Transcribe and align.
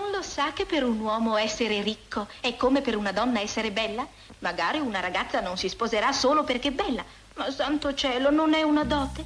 Non 0.00 0.12
lo 0.12 0.22
sa 0.22 0.54
che 0.54 0.64
per 0.64 0.82
un 0.82 0.98
uomo 0.98 1.36
essere 1.36 1.82
ricco 1.82 2.26
è 2.40 2.56
come 2.56 2.80
per 2.80 2.96
una 2.96 3.12
donna 3.12 3.40
essere 3.40 3.70
bella? 3.70 4.06
Magari 4.38 4.78
una 4.78 4.98
ragazza 4.98 5.40
non 5.40 5.58
si 5.58 5.68
sposerà 5.68 6.10
solo 6.10 6.42
perché 6.42 6.68
è 6.68 6.72
bella, 6.72 7.04
ma 7.34 7.50
santo 7.50 7.92
cielo, 7.92 8.30
non 8.30 8.54
è 8.54 8.62
una 8.62 8.82
dote. 8.82 9.24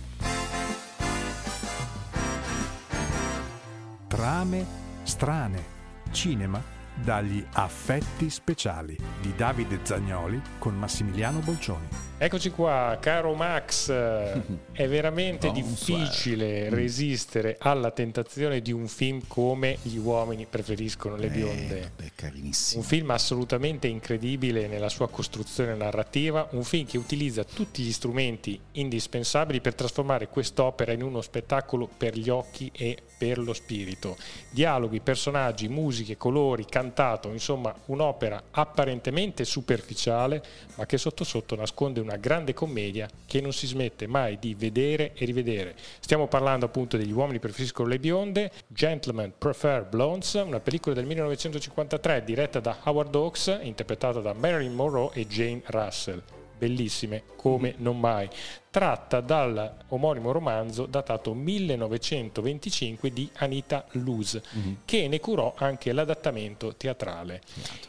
Trame 4.09 4.67
strane. 5.05 5.73
Cinema 6.11 6.61
dagli 6.93 7.45
affetti 7.52 8.29
speciali 8.29 8.98
di 9.20 9.32
Davide 9.36 9.79
Zagnoli 9.84 10.43
con 10.59 10.75
Massimiliano 10.75 11.38
Bolcioni. 11.38 11.86
Eccoci 12.17 12.51
qua, 12.51 12.96
caro 13.01 13.35
Max, 13.35 13.91
è 14.71 14.87
veramente 14.87 15.51
difficile 15.51 16.71
resistere 16.71 17.57
alla 17.59 17.91
tentazione 17.91 18.61
di 18.61 18.71
un 18.71 18.87
film 18.87 19.21
come 19.27 19.79
Gli 19.83 19.97
uomini 19.97 20.47
preferiscono 20.47 21.16
le 21.16 21.27
bionde. 21.27 21.93
Eh, 21.97 22.12
carinissimo. 22.15 22.80
Un 22.80 22.87
film 22.87 23.11
assolutamente 23.11 23.88
incredibile 23.88 24.69
nella 24.69 24.88
sua 24.88 25.09
costruzione 25.09 25.74
narrativa, 25.74 26.47
un 26.52 26.62
film 26.62 26.87
che 26.87 26.98
utilizza 26.98 27.43
tutti 27.43 27.83
gli 27.83 27.93
strumenti 27.93 28.59
indispensabili 28.73 29.60
per 29.60 29.74
trasformare 29.74 30.29
quest'opera 30.29 30.93
in 30.93 31.02
uno 31.02 31.21
spettacolo 31.21 31.88
per 31.88 32.16
gli 32.16 32.29
occhi 32.29 32.71
e 32.73 32.96
per 33.19 33.38
lo 33.38 33.52
spirito. 33.52 34.16
Dialoghi, 34.51 35.01
personaggi, 35.01 35.69
musiche, 35.69 36.16
colori, 36.16 36.65
cantato, 36.65 37.30
insomma 37.30 37.74
un'opera 37.87 38.41
apparentemente 38.52 39.45
superficiale, 39.45 40.43
ma 40.77 40.87
che 40.87 40.96
sotto 40.96 41.24
sotto 41.24 41.57
nasconde 41.57 42.02
una 42.05 42.17
grande 42.17 42.55
commedia 42.55 43.09
che 43.27 43.41
non 43.41 43.53
si 43.53 43.67
smette 43.67 44.07
mai 44.07 44.39
di 44.39 44.55
vedere 44.55 45.13
e 45.15 45.25
rivedere. 45.25 45.75
Stiamo 46.01 46.29
parlando 46.29 46.67
appunto 46.67 46.97
degli 46.97 47.13
uomini 47.13 47.39
preferiscono 47.39 47.89
le 47.89 47.99
bionde, 47.99 48.53
Gentlemen 48.69 49.33
Prefer 49.37 49.87
Blondes, 49.87 50.35
una 50.35 50.61
pellicola 50.61 50.95
del 50.95 51.07
1953 51.07 52.25
diretta 52.25 52.61
da 52.61 52.77
Howard 52.85 53.15
Hawks, 53.15 53.59
interpretata 53.63 54.21
da 54.21 54.35
Marilyn 54.35 54.74
Monroe 54.74 55.11
e 55.15 55.27
Jane 55.27 55.63
Russell 55.66 56.23
bellissime 56.57 57.23
come 57.37 57.74
non 57.79 58.01
mai, 58.01 58.29
tratta 58.71 59.21
dal 59.21 59.85
omonimo 59.88 60.33
romanzo 60.33 60.87
datato 60.87 61.35
1925 61.35 63.13
di 63.13 63.29
Anita 63.35 63.85
Luz, 63.93 64.41
mm-hmm. 64.56 64.75
che 64.84 65.06
ne 65.09 65.21
curò 65.21 65.55
anche 65.56 65.93
l'adattamento 65.93 66.75
teatrale. 66.75 67.41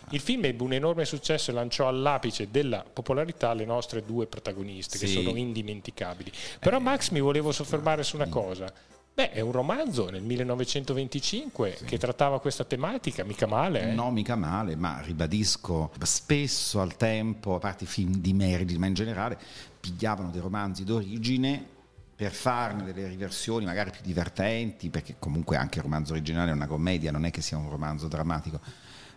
Il 0.10 0.20
film 0.20 0.46
ebbe 0.46 0.64
un 0.64 0.74
enorme 0.74 1.06
successo 1.06 1.52
e 1.52 1.54
lanciò 1.54 1.88
all'apice 1.88 2.52
della 2.52 2.84
popolarità 2.92 3.54
le 3.54 3.66
nostre 3.66 4.04
due 4.04 4.28
protagoniste, 4.28 4.98
sì. 4.98 5.06
che 5.06 5.12
sono 5.12 5.36
indimenticabili. 5.38 6.32
Però 6.60 6.80
Max 6.80 7.10
mi 7.12 7.22
volevo 7.22 7.52
soffermare 7.52 8.04
su 8.04 8.16
una 8.16 8.28
cosa. 8.28 8.72
Beh, 9.16 9.32
è 9.32 9.40
un 9.40 9.54
romanzo 9.54 10.10
nel 10.10 10.24
1925 10.24 11.76
sì. 11.78 11.86
che 11.86 11.98
trattava 11.98 12.42
questa 12.42 12.66
tematica, 12.66 13.24
mica 13.24 13.48
male. 13.48 13.92
Eh? 13.92 13.94
No, 13.94 14.12
mica 14.12 14.36
male, 14.36 14.76
ma 14.76 15.00
ribadisco, 15.00 15.94
spesso 16.02 16.82
al 16.82 16.98
tempo, 16.98 17.56
a 17.56 17.60
parte 17.60 17.86
i 17.86 17.88
film 17.88 18.16
di 18.16 18.34
Meredith, 18.34 18.78
ma 18.78 18.88
in 18.88 18.94
generale, 18.94 19.40
pigliavano 19.80 20.32
dei 20.32 20.42
romanzi 20.42 20.84
d'origine 20.84 21.66
per 22.14 22.34
farne 22.34 22.92
delle 22.92 23.08
riversioni 23.08 23.64
magari 23.64 23.92
più 23.92 24.02
divertenti, 24.04 24.90
perché 24.90 25.16
comunque 25.18 25.56
anche 25.56 25.78
il 25.78 25.86
romanzo 25.86 26.12
originale 26.12 26.52
è 26.52 26.54
una 26.54 26.68
commedia, 26.68 27.10
non 27.12 27.24
è 27.24 27.32
che 27.32 27.42
sia 27.42 27.56
un 27.56 27.70
romanzo 27.70 28.10
drammatico, 28.10 28.60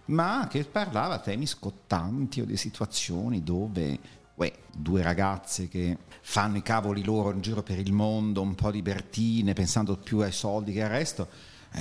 ma 0.07 0.47
che 0.49 0.63
parlava 0.63 1.19
temi 1.19 1.45
scottanti 1.45 2.41
o 2.41 2.45
di 2.45 2.57
situazioni 2.57 3.43
dove 3.43 3.99
uè, 4.39 4.53
due 4.73 5.03
ragazze 5.03 5.69
che 5.69 5.99
fanno 6.21 6.57
i 6.57 6.63
cavoli 6.63 7.05
loro 7.05 7.33
in 7.33 7.41
giro 7.41 7.63
per 7.63 7.79
il 7.79 7.93
mondo, 7.93 8.41
un 8.41 8.55
po' 8.55 8.71
libertine, 8.71 9.53
pensando 9.53 9.97
più 9.97 10.21
ai 10.21 10.33
soldi 10.33 10.73
che 10.73 10.83
al 10.83 10.91
resto. 10.91 11.29
Eh, 11.73 11.81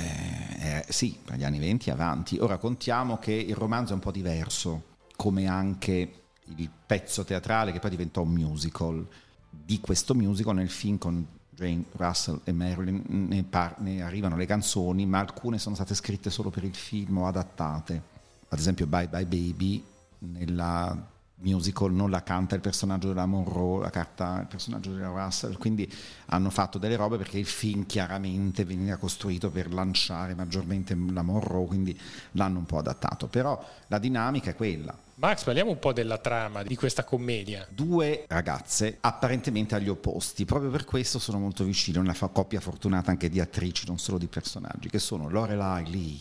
eh, 0.59 0.85
sì, 0.89 1.17
per 1.23 1.37
gli 1.37 1.43
anni 1.43 1.59
20 1.59 1.91
avanti. 1.91 2.37
Ora 2.39 2.57
contiamo 2.57 3.19
che 3.19 3.31
il 3.31 3.55
romanzo 3.55 3.91
è 3.91 3.95
un 3.95 4.01
po' 4.01 4.11
diverso, 4.11 4.95
come 5.15 5.47
anche 5.47 6.23
il 6.55 6.69
pezzo 6.85 7.23
teatrale 7.23 7.71
che 7.71 7.79
poi 7.79 7.91
diventò 7.91 8.23
un 8.23 8.31
musical. 8.31 9.07
Di 9.49 9.79
questo 9.79 10.13
musical 10.15 10.55
nel 10.55 10.69
film 10.69 10.97
con 10.97 11.25
Jane 11.51 11.85
Russell 11.93 12.41
e 12.43 12.51
Marilyn 12.51 13.03
ne, 13.07 13.43
par- 13.43 13.79
ne 13.79 14.01
arrivano 14.01 14.35
le 14.35 14.45
canzoni, 14.45 15.05
ma 15.05 15.19
alcune 15.19 15.59
sono 15.59 15.75
state 15.75 15.93
scritte 15.93 16.29
solo 16.29 16.49
per 16.49 16.63
il 16.63 16.75
film 16.75 17.19
o 17.19 17.27
adattate. 17.27 18.15
Ad 18.49 18.59
esempio 18.59 18.87
Bye 18.87 19.07
Bye 19.07 19.25
Baby 19.25 19.83
nella 20.19 21.15
musical 21.39 21.91
non 21.91 22.09
la 22.09 22.23
canta 22.23 22.55
il 22.55 22.61
personaggio 22.61 23.09
della 23.09 23.25
Monroe, 23.25 23.81
la 23.81 23.89
canta 23.89 24.39
il 24.41 24.47
personaggio 24.47 24.91
della 24.91 25.09
Russell, 25.09 25.57
quindi 25.57 25.91
hanno 26.27 26.49
fatto 26.49 26.77
delle 26.77 26.95
robe 26.95 27.17
perché 27.17 27.37
il 27.37 27.45
film 27.45 27.85
chiaramente 27.85 28.65
veniva 28.65 28.97
costruito 28.97 29.51
per 29.51 29.71
lanciare 29.73 30.33
maggiormente 30.33 30.97
la 31.11 31.21
Monroe, 31.21 31.67
quindi 31.67 31.99
l'hanno 32.31 32.59
un 32.59 32.65
po' 32.65 32.79
adattato, 32.79 33.27
però 33.27 33.63
la 33.87 33.99
dinamica 33.99 34.51
è 34.51 34.55
quella. 34.55 34.97
Max, 35.15 35.43
parliamo 35.43 35.71
un 35.71 35.79
po' 35.79 35.93
della 35.93 36.19
trama 36.19 36.61
di 36.61 36.75
questa 36.75 37.03
commedia. 37.03 37.65
Due 37.69 38.25
ragazze 38.27 38.97
apparentemente 39.01 39.73
agli 39.73 39.89
opposti, 39.89 40.45
proprio 40.45 40.69
per 40.69 40.85
questo 40.85 41.17
sono 41.17 41.39
molto 41.39 41.63
vicine, 41.63 41.97
una 41.97 42.15
coppia 42.31 42.59
fortunata 42.59 43.09
anche 43.09 43.29
di 43.29 43.39
attrici, 43.39 43.87
non 43.87 43.97
solo 43.97 44.19
di 44.19 44.27
personaggi, 44.27 44.89
che 44.89 44.99
sono 44.99 45.27
Lorelai 45.27 45.89
Lee, 45.89 46.19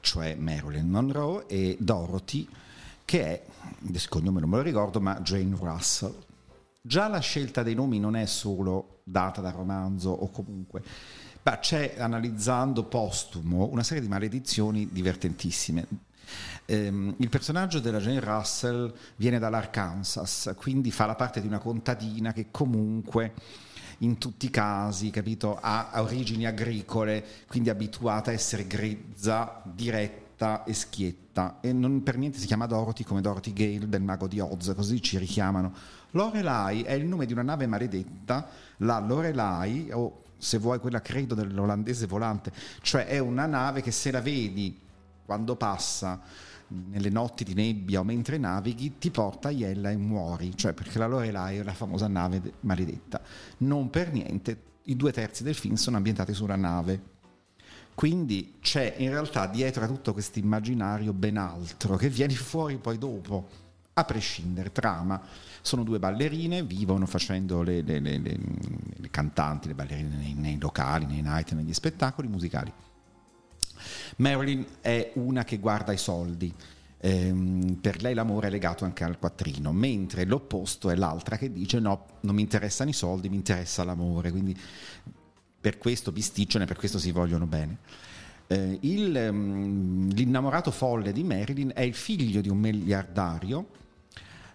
cioè 0.00 0.34
Marilyn 0.34 0.88
Monroe, 0.88 1.46
e 1.46 1.76
Dorothy, 1.80 2.46
che 3.06 3.24
è, 3.24 3.42
il 3.82 4.08
cognome 4.08 4.40
non 4.40 4.50
me 4.50 4.56
lo 4.56 4.62
ricordo, 4.62 5.00
ma 5.00 5.18
Jane 5.20 5.56
Russell. 5.58 6.14
Già 6.82 7.08
la 7.08 7.20
scelta 7.20 7.62
dei 7.62 7.74
nomi 7.74 7.98
non 7.98 8.16
è 8.16 8.26
solo 8.26 9.00
data 9.04 9.40
dal 9.40 9.52
romanzo 9.52 10.10
o 10.10 10.28
comunque, 10.30 10.82
ma 11.42 11.58
c'è 11.58 11.94
analizzando 11.98 12.84
postumo 12.84 13.68
una 13.70 13.84
serie 13.84 14.02
di 14.02 14.08
maledizioni 14.08 14.88
divertentissime. 14.90 15.86
Um, 16.66 17.14
il 17.18 17.28
personaggio 17.28 17.78
della 17.78 18.00
Jane 18.00 18.18
Russell 18.18 18.92
viene 19.14 19.38
dall'Arkansas, 19.38 20.52
quindi 20.56 20.90
fa 20.90 21.06
la 21.06 21.14
parte 21.14 21.40
di 21.40 21.46
una 21.46 21.58
contadina 21.58 22.32
che 22.32 22.48
comunque 22.50 23.32
in 23.98 24.18
tutti 24.18 24.46
i 24.46 24.50
casi, 24.50 25.10
capito, 25.10 25.56
ha 25.60 25.92
origini 25.94 26.44
agricole, 26.44 27.24
quindi 27.46 27.70
abituata 27.70 28.30
a 28.30 28.34
essere 28.34 28.66
grezza, 28.66 29.62
diretta 29.64 30.25
schietta 30.36 30.64
e 30.64 30.74
schietta 30.74 31.58
e 31.60 31.72
non 31.72 32.02
per 32.02 32.18
niente 32.18 32.38
si 32.38 32.46
chiama 32.46 32.66
Dorothy 32.66 33.04
come 33.04 33.22
Dorothy 33.22 33.52
Gale 33.52 33.88
del 33.88 34.02
mago 34.02 34.28
di 34.28 34.38
Oz, 34.38 34.72
così 34.76 35.00
ci 35.00 35.16
richiamano. 35.18 35.72
Lorelai 36.10 36.82
è 36.82 36.92
il 36.92 37.06
nome 37.06 37.26
di 37.26 37.32
una 37.32 37.42
nave 37.42 37.66
maledetta, 37.66 38.46
la 38.78 38.98
Lorelai 38.98 39.90
o 39.92 40.22
se 40.36 40.58
vuoi 40.58 40.78
quella 40.78 41.00
credo 41.00 41.34
dell'olandese 41.34 42.06
volante, 42.06 42.52
cioè 42.82 43.06
è 43.06 43.18
una 43.18 43.46
nave 43.46 43.80
che 43.80 43.90
se 43.90 44.10
la 44.10 44.20
vedi 44.20 44.78
quando 45.24 45.56
passa 45.56 46.20
nelle 46.68 47.10
notti 47.10 47.44
di 47.44 47.54
nebbia 47.54 48.00
o 48.00 48.04
mentre 48.04 48.38
navighi 48.38 48.98
ti 48.98 49.10
porta 49.10 49.48
a 49.48 49.50
Iella 49.50 49.90
e 49.90 49.96
muori, 49.96 50.54
cioè 50.56 50.74
perché 50.74 50.98
la 50.98 51.06
Lorelai 51.06 51.58
è 51.58 51.62
la 51.62 51.72
famosa 51.72 52.08
nave 52.08 52.42
maledetta. 52.60 53.22
Non 53.58 53.88
per 53.88 54.12
niente 54.12 54.74
i 54.84 54.96
due 54.96 55.12
terzi 55.12 55.42
del 55.42 55.54
film 55.54 55.74
sono 55.74 55.96
ambientati 55.96 56.34
sulla 56.34 56.56
nave 56.56 57.14
quindi 57.96 58.58
c'è 58.60 58.96
in 58.98 59.08
realtà 59.08 59.46
dietro 59.46 59.82
a 59.82 59.86
tutto 59.86 60.12
questo 60.12 60.38
immaginario 60.38 61.14
ben 61.14 61.38
altro 61.38 61.96
che 61.96 62.10
viene 62.10 62.34
fuori 62.36 62.76
poi 62.76 62.98
dopo, 62.98 63.48
a 63.94 64.04
prescindere, 64.04 64.70
trama. 64.70 65.18
Sono 65.62 65.82
due 65.82 65.98
ballerine, 65.98 66.62
vivono 66.62 67.06
facendo 67.06 67.62
le, 67.62 67.80
le, 67.80 67.98
le, 67.98 68.18
le 68.18 69.10
cantanti, 69.10 69.68
le 69.68 69.74
ballerine 69.74 70.14
nei, 70.14 70.34
nei 70.34 70.58
locali, 70.60 71.06
nei 71.06 71.22
night, 71.22 71.52
negli 71.52 71.72
spettacoli 71.72 72.28
musicali. 72.28 72.70
Marilyn 74.16 74.66
è 74.82 75.12
una 75.14 75.44
che 75.44 75.56
guarda 75.56 75.92
i 75.92 75.98
soldi, 75.98 76.52
ehm, 76.98 77.78
per 77.80 78.02
lei 78.02 78.12
l'amore 78.12 78.48
è 78.48 78.50
legato 78.50 78.84
anche 78.84 79.04
al 79.04 79.18
quattrino, 79.18 79.72
mentre 79.72 80.26
l'opposto 80.26 80.90
è 80.90 80.94
l'altra 80.94 81.38
che 81.38 81.50
dice 81.50 81.80
no, 81.80 82.04
non 82.20 82.34
mi 82.34 82.42
interessano 82.42 82.90
i 82.90 82.94
soldi, 82.94 83.30
mi 83.30 83.36
interessa 83.36 83.84
l'amore, 83.84 84.30
quindi 84.30 84.54
per 85.66 85.78
questo 85.78 86.12
bisticciano 86.12 86.62
e 86.62 86.66
per 86.68 86.76
questo 86.76 87.00
si 87.00 87.10
vogliono 87.10 87.44
bene. 87.44 87.78
Eh, 88.46 88.78
il, 88.82 89.28
um, 89.32 90.08
l'innamorato 90.10 90.70
folle 90.70 91.10
di 91.10 91.24
Marilyn 91.24 91.72
è 91.74 91.80
il 91.80 91.94
figlio 91.94 92.40
di 92.40 92.48
un 92.48 92.58
miliardario, 92.58 93.66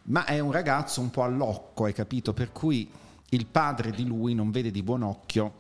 ma 0.04 0.24
è 0.24 0.40
un 0.40 0.54
ragazzo 0.54 1.02
un 1.02 1.10
po' 1.10 1.24
allocco, 1.24 1.84
hai 1.84 1.92
capito? 1.92 2.31
Per 2.31 2.54
cui 2.54 2.90
il 3.28 3.46
padre 3.46 3.92
di 3.92 4.06
lui 4.06 4.34
non 4.34 4.52
vede 4.52 4.72
di 4.72 4.81
buon 4.84 5.04
occhio 5.04 5.56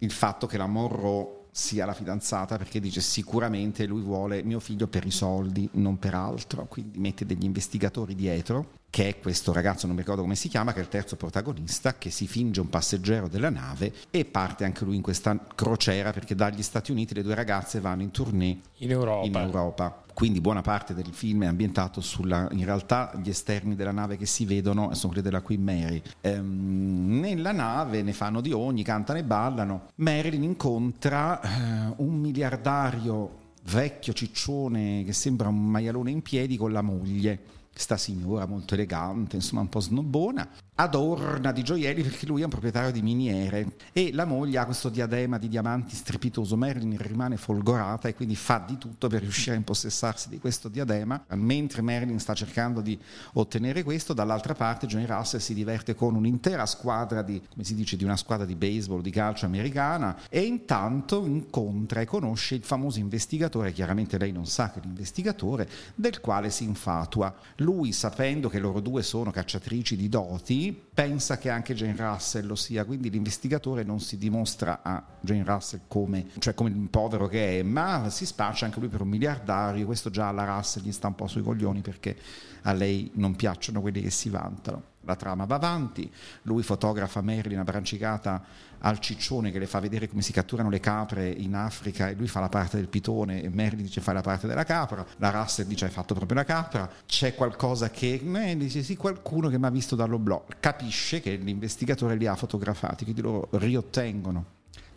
il 0.00 0.10
fatto 0.10 0.46
che 0.46 0.58
la 0.58 0.66
Monroe 0.66 1.35
sia 1.56 1.86
la 1.86 1.94
fidanzata 1.94 2.58
perché 2.58 2.80
dice 2.80 3.00
sicuramente 3.00 3.86
lui 3.86 4.02
vuole 4.02 4.42
mio 4.42 4.60
figlio 4.60 4.88
per 4.88 5.06
i 5.06 5.10
soldi, 5.10 5.66
non 5.72 5.98
per 5.98 6.12
altro, 6.12 6.66
quindi 6.66 6.98
mette 6.98 7.24
degli 7.24 7.44
investigatori 7.44 8.14
dietro 8.14 8.74
che 8.90 9.08
è 9.08 9.18
questo 9.20 9.54
ragazzo, 9.54 9.86
non 9.86 9.94
mi 9.94 10.02
ricordo 10.02 10.22
come 10.22 10.36
si 10.36 10.48
chiama, 10.48 10.72
che 10.74 10.80
è 10.80 10.82
il 10.82 10.88
terzo 10.88 11.16
protagonista, 11.16 11.96
che 11.96 12.10
si 12.10 12.26
finge 12.26 12.60
un 12.60 12.68
passeggero 12.68 13.26
della 13.28 13.50
nave 13.50 13.92
e 14.10 14.26
parte 14.26 14.64
anche 14.64 14.84
lui 14.84 14.96
in 14.96 15.02
questa 15.02 15.38
crociera 15.54 16.12
perché 16.12 16.34
dagli 16.34 16.62
Stati 16.62 16.92
Uniti 16.92 17.14
le 17.14 17.22
due 17.22 17.34
ragazze 17.34 17.80
vanno 17.80 18.02
in 18.02 18.10
tournée 18.10 18.60
in 18.76 18.90
Europa. 18.90 19.26
In 19.26 19.34
Europa. 19.34 20.04
Quindi 20.16 20.40
buona 20.40 20.62
parte 20.62 20.94
del 20.94 21.12
film 21.12 21.42
è 21.42 21.46
ambientato 21.46 22.00
sulla, 22.00 22.48
in 22.52 22.64
realtà 22.64 23.12
gli 23.22 23.28
esterni 23.28 23.74
della 23.74 23.90
nave 23.90 24.16
che 24.16 24.24
si 24.24 24.46
vedono 24.46 24.94
sono 24.94 25.12
quelli 25.12 25.28
della 25.28 25.42
Queen 25.42 25.62
Mary. 25.62 26.00
Ehm, 26.22 27.20
nella 27.20 27.52
nave 27.52 28.00
ne 28.00 28.14
fanno 28.14 28.40
di 28.40 28.50
ogni, 28.50 28.82
cantano 28.82 29.18
e 29.18 29.24
ballano. 29.24 29.88
Marilyn 29.96 30.42
incontra 30.42 31.38
eh, 31.42 31.92
un 31.98 32.18
miliardario 32.18 33.52
vecchio 33.64 34.14
ciccione 34.14 35.04
che 35.04 35.12
sembra 35.12 35.48
un 35.48 35.62
maialone 35.66 36.12
in 36.12 36.22
piedi 36.22 36.56
con 36.56 36.72
la 36.72 36.80
moglie 36.80 37.38
sta 37.74 37.98
signora 37.98 38.46
molto 38.46 38.72
elegante, 38.72 39.36
insomma 39.36 39.60
un 39.60 39.68
po' 39.68 39.80
snobbona, 39.80 40.48
adorna 40.76 41.52
di 41.52 41.62
gioielli 41.62 42.02
perché 42.02 42.26
lui 42.26 42.42
è 42.42 42.44
un 42.44 42.50
proprietario 42.50 42.90
di 42.90 43.00
miniere 43.00 43.76
e 43.92 44.10
la 44.12 44.24
moglie 44.26 44.58
ha 44.58 44.64
questo 44.64 44.88
diadema 44.88 45.38
di 45.38 45.48
diamanti 45.48 45.94
strepitoso. 45.94 46.56
Marilyn 46.56 46.96
rimane 46.98 47.36
folgorata 47.36 48.08
e 48.08 48.14
quindi 48.14 48.36
fa 48.36 48.62
di 48.66 48.76
tutto 48.76 49.08
per 49.08 49.22
riuscire 49.22 49.54
a 49.54 49.58
impossessarsi 49.58 50.28
di 50.28 50.38
questo 50.38 50.68
diadema. 50.68 51.24
Mentre 51.34 51.80
Marilyn 51.80 52.18
sta 52.18 52.34
cercando 52.34 52.80
di 52.80 52.98
ottenere 53.34 53.82
questo, 53.82 54.12
dall'altra 54.12 54.54
parte 54.54 54.86
Johnny 54.86 55.06
Russell 55.06 55.40
si 55.40 55.54
diverte 55.54 55.94
con 55.94 56.14
un'intera 56.14 56.66
squadra 56.66 57.22
di, 57.22 57.40
come 57.48 57.64
si 57.64 57.74
dice, 57.74 57.96
di 57.96 58.04
una 58.04 58.16
squadra 58.16 58.44
di 58.44 58.54
baseball, 58.54 59.00
di 59.00 59.10
calcio 59.10 59.46
americana 59.46 60.16
e 60.28 60.40
intanto 60.42 61.24
incontra 61.24 62.00
e 62.00 62.04
conosce 62.04 62.54
il 62.54 62.62
famoso 62.62 62.98
investigatore, 62.98 63.72
chiaramente 63.72 64.18
lei 64.18 64.32
non 64.32 64.46
sa 64.46 64.70
che 64.70 64.80
è 64.80 64.82
l'investigatore, 64.82 65.68
del 65.94 66.20
quale 66.20 66.50
si 66.50 66.64
infatua. 66.64 67.34
Lui, 67.56 67.92
sapendo 67.92 68.50
che 68.50 68.58
loro 68.58 68.80
due 68.80 69.02
sono 69.02 69.30
cacciatrici 69.30 69.96
di 69.96 70.08
doti, 70.08 70.65
pensa 70.72 71.38
che 71.38 71.50
anche 71.50 71.74
Jane 71.74 71.96
Russell 71.96 72.46
lo 72.46 72.54
sia, 72.54 72.84
quindi 72.84 73.10
l'investigatore 73.10 73.82
non 73.82 74.00
si 74.00 74.16
dimostra 74.16 74.80
a 74.82 75.04
Jane 75.20 75.44
Russell 75.44 75.80
come, 75.88 76.28
cioè 76.38 76.54
come 76.54 76.70
il 76.70 76.76
povero 76.88 77.26
che 77.26 77.60
è, 77.60 77.62
ma 77.62 78.08
si 78.10 78.26
spaccia 78.26 78.64
anche 78.64 78.80
lui 78.80 78.88
per 78.88 79.02
un 79.02 79.08
miliardario, 79.08 79.86
questo 79.86 80.10
già 80.10 80.28
alla 80.28 80.44
Russell 80.44 80.82
gli 80.82 80.92
sta 80.92 81.08
un 81.08 81.14
po' 81.14 81.26
sui 81.26 81.42
coglioni 81.42 81.80
perché 81.80 82.16
a 82.62 82.72
lei 82.72 83.10
non 83.14 83.36
piacciono 83.36 83.80
quelli 83.80 84.00
che 84.00 84.10
si 84.10 84.28
vantano. 84.28 84.94
La 85.06 85.16
trama 85.16 85.44
va 85.44 85.54
avanti, 85.54 86.10
lui 86.42 86.62
fotografa 86.62 87.22
Marilyn 87.22 87.60
abbrancicata 87.60 88.42
al 88.80 88.98
ciccione 88.98 89.50
che 89.50 89.58
le 89.58 89.66
fa 89.66 89.80
vedere 89.80 90.08
come 90.08 90.20
si 90.20 90.32
catturano 90.32 90.68
le 90.68 90.80
capre 90.80 91.28
in 91.28 91.54
Africa 91.54 92.08
e 92.08 92.14
lui 92.14 92.26
fa 92.26 92.40
la 92.40 92.48
parte 92.48 92.76
del 92.76 92.88
pitone 92.88 93.42
e 93.42 93.48
Marilyn 93.48 93.84
dice 93.84 94.00
fai 94.00 94.14
la 94.14 94.20
parte 94.20 94.46
della 94.46 94.64
capra, 94.64 95.06
la 95.18 95.30
Russell 95.30 95.66
dice 95.66 95.84
hai 95.84 95.90
fatto 95.90 96.14
proprio 96.14 96.36
la 96.36 96.44
capra, 96.44 96.90
c'è 97.06 97.34
qualcosa 97.34 97.88
che 97.88 98.20
eh, 98.22 98.56
dice 98.56 98.82
sì 98.82 98.96
qualcuno 98.96 99.48
che 99.48 99.58
mi 99.58 99.66
ha 99.66 99.70
visto 99.70 99.94
dall'oblò, 99.96 100.44
capisce 100.60 101.20
che 101.20 101.36
l'investigatore 101.36 102.16
li 102.16 102.26
ha 102.26 102.34
fotografati, 102.34 103.04
quindi 103.04 103.22
loro 103.22 103.48
riottengono 103.52 104.44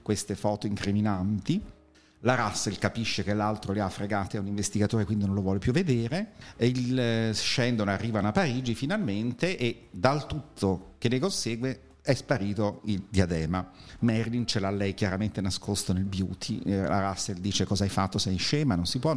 queste 0.02 0.36
foto 0.36 0.66
incriminanti 0.66 1.62
la 2.22 2.36
Russell 2.36 2.78
capisce 2.78 3.24
che 3.24 3.34
l'altro 3.34 3.72
li 3.72 3.80
ha 3.80 3.90
fregati, 3.90 4.36
è 4.36 4.40
un 4.40 4.48
investigatore, 4.48 5.06
quindi 5.06 5.26
non 5.26 5.34
lo 5.34 5.42
vuole 5.42 5.60
più 5.60 5.72
vedere. 5.72 6.34
Il, 6.58 7.00
eh, 7.00 7.32
scendono, 7.34 7.92
arrivano 7.92 8.28
a 8.28 8.32
Parigi 8.32 8.76
finalmente 8.76 9.58
e 9.58 9.88
dal 9.92 10.26
tutto 10.28 10.96
che 10.98 11.08
ne 11.08 11.20
consegue 11.20 11.82
è 12.02 12.14
sparito 12.14 12.82
il 12.86 13.04
diadema. 13.10 13.72
Marilyn 14.00 14.48
ce 14.48 14.60
l'ha 14.60 14.72
lei 14.72 14.94
chiaramente 14.94 15.42
nascosto 15.42 15.94
nel 15.94 16.06
beauty. 16.06 16.60
Eh, 16.66 16.82
la 16.82 17.08
Russell 17.08 17.38
dice 17.38 17.66
cosa 17.66 17.84
hai 17.84 17.90
fatto, 17.90 18.18
sei 18.18 18.38
scema, 18.38 18.76
non 18.76 18.86
si 18.86 19.00
può 19.00 19.12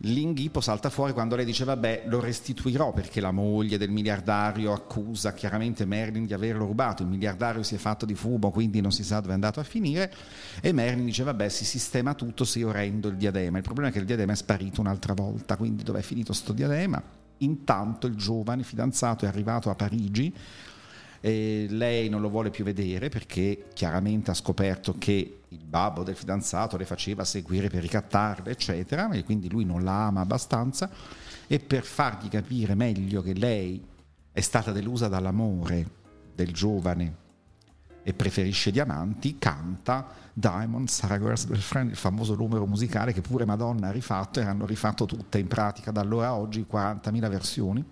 l'inghippo 0.00 0.60
salta 0.60 0.90
fuori 0.90 1.12
quando 1.12 1.36
lei 1.36 1.44
dice 1.44 1.64
vabbè 1.64 2.04
lo 2.06 2.20
restituirò 2.20 2.92
perché 2.92 3.20
la 3.20 3.30
moglie 3.30 3.78
del 3.78 3.90
miliardario 3.90 4.72
accusa 4.72 5.32
chiaramente 5.32 5.86
Merlin 5.86 6.26
di 6.26 6.34
averlo 6.34 6.66
rubato, 6.66 7.02
il 7.02 7.08
miliardario 7.08 7.62
si 7.62 7.74
è 7.74 7.78
fatto 7.78 8.04
di 8.04 8.14
fumo 8.14 8.50
quindi 8.50 8.80
non 8.80 8.92
si 8.92 9.04
sa 9.04 9.20
dove 9.20 9.30
è 9.30 9.34
andato 9.34 9.60
a 9.60 9.64
finire. 9.64 10.12
E 10.60 10.72
Merlin 10.72 11.04
dice 11.06 11.22
vabbè 11.22 11.48
si 11.48 11.64
sistema 11.64 12.14
tutto 12.14 12.44
se 12.44 12.58
io 12.58 12.70
rendo 12.70 13.08
il 13.08 13.16
diadema, 13.16 13.56
il 13.56 13.64
problema 13.64 13.88
è 13.88 13.92
che 13.92 13.98
il 13.98 14.04
diadema 14.04 14.32
è 14.32 14.36
sparito 14.36 14.80
un'altra 14.80 15.14
volta, 15.14 15.56
quindi 15.56 15.82
dove 15.82 16.00
è 16.00 16.02
finito 16.02 16.32
sto 16.32 16.52
diadema? 16.52 17.02
Intanto 17.38 18.06
il 18.06 18.16
giovane 18.16 18.62
fidanzato 18.62 19.24
è 19.24 19.28
arrivato 19.28 19.70
a 19.70 19.74
Parigi 19.74 20.34
e 21.20 21.66
lei 21.68 22.08
non 22.08 22.20
lo 22.20 22.28
vuole 22.28 22.50
più 22.50 22.64
vedere 22.64 23.08
perché 23.08 23.68
chiaramente 23.72 24.30
ha 24.30 24.34
scoperto 24.34 24.94
che 24.98 25.40
il 25.48 25.64
babbo 25.64 26.02
del 26.02 26.16
fidanzato 26.16 26.76
le 26.76 26.84
faceva 26.84 27.24
seguire 27.24 27.68
per 27.68 27.82
ricattarle, 27.82 28.50
eccetera, 28.50 29.10
e 29.10 29.24
quindi 29.24 29.48
lui 29.50 29.64
non 29.64 29.82
la 29.82 30.06
ama 30.06 30.20
abbastanza. 30.20 30.90
E 31.46 31.58
per 31.60 31.84
fargli 31.84 32.28
capire 32.28 32.74
meglio 32.74 33.22
che 33.22 33.34
lei 33.34 33.84
è 34.32 34.40
stata 34.40 34.72
delusa 34.72 35.08
dall'amore 35.08 35.88
del 36.34 36.52
giovane 36.52 37.24
e 38.02 38.12
preferisce 38.12 38.70
diamanti, 38.70 39.36
canta 39.38 40.06
Diamond, 40.32 40.88
Sarah 40.88 41.18
Girls 41.18 41.46
Girlfriend, 41.46 41.90
il 41.90 41.96
famoso 41.96 42.34
numero 42.34 42.66
musicale 42.66 43.12
che 43.12 43.20
pure 43.20 43.44
Madonna 43.44 43.88
ha 43.88 43.90
rifatto 43.90 44.38
e 44.38 44.44
hanno 44.44 44.66
rifatto 44.66 45.06
tutte 45.06 45.38
in 45.38 45.48
pratica 45.48 45.90
da 45.90 46.02
allora 46.02 46.28
a 46.28 46.36
oggi 46.36 46.66
40.000 46.70 47.28
versioni 47.28 47.84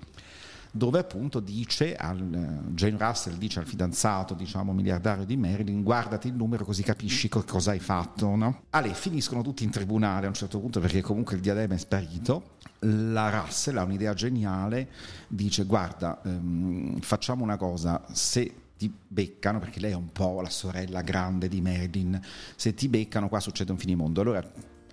dove 0.76 0.98
appunto 0.98 1.38
dice 1.38 1.94
al 1.94 2.18
eh, 2.18 2.72
Jane 2.72 2.96
Russell 2.98 3.36
dice 3.36 3.60
al 3.60 3.66
fidanzato, 3.66 4.34
diciamo 4.34 4.72
miliardario 4.72 5.24
di 5.24 5.36
Marilyn, 5.36 5.84
guardati 5.84 6.26
il 6.26 6.34
numero 6.34 6.64
così 6.64 6.82
capisci 6.82 7.28
cosa 7.28 7.70
hai 7.70 7.78
fatto, 7.78 8.34
no? 8.34 8.62
Ale, 8.70 8.92
finiscono 8.92 9.42
tutti 9.42 9.62
in 9.62 9.70
tribunale 9.70 10.26
a 10.26 10.28
un 10.28 10.34
certo 10.34 10.58
punto 10.58 10.80
perché 10.80 11.00
comunque 11.00 11.36
il 11.36 11.42
diadema 11.42 11.74
è 11.74 11.78
sparito. 11.78 12.56
La 12.80 13.30
Russell 13.30 13.76
ha 13.76 13.84
un'idea 13.84 14.14
geniale, 14.14 14.88
dice 15.28 15.64
guarda, 15.64 16.20
ehm, 16.24 16.98
facciamo 16.98 17.44
una 17.44 17.56
cosa, 17.56 18.04
se 18.10 18.52
ti 18.76 18.92
beccano, 19.06 19.60
perché 19.60 19.78
lei 19.78 19.92
è 19.92 19.96
un 19.96 20.10
po' 20.10 20.40
la 20.40 20.50
sorella 20.50 21.02
grande 21.02 21.46
di 21.46 21.60
Marilyn, 21.60 22.20
se 22.56 22.74
ti 22.74 22.88
beccano 22.88 23.28
qua 23.28 23.38
succede 23.38 23.70
un 23.70 23.78
finimondo. 23.78 24.20
Allora 24.20 24.44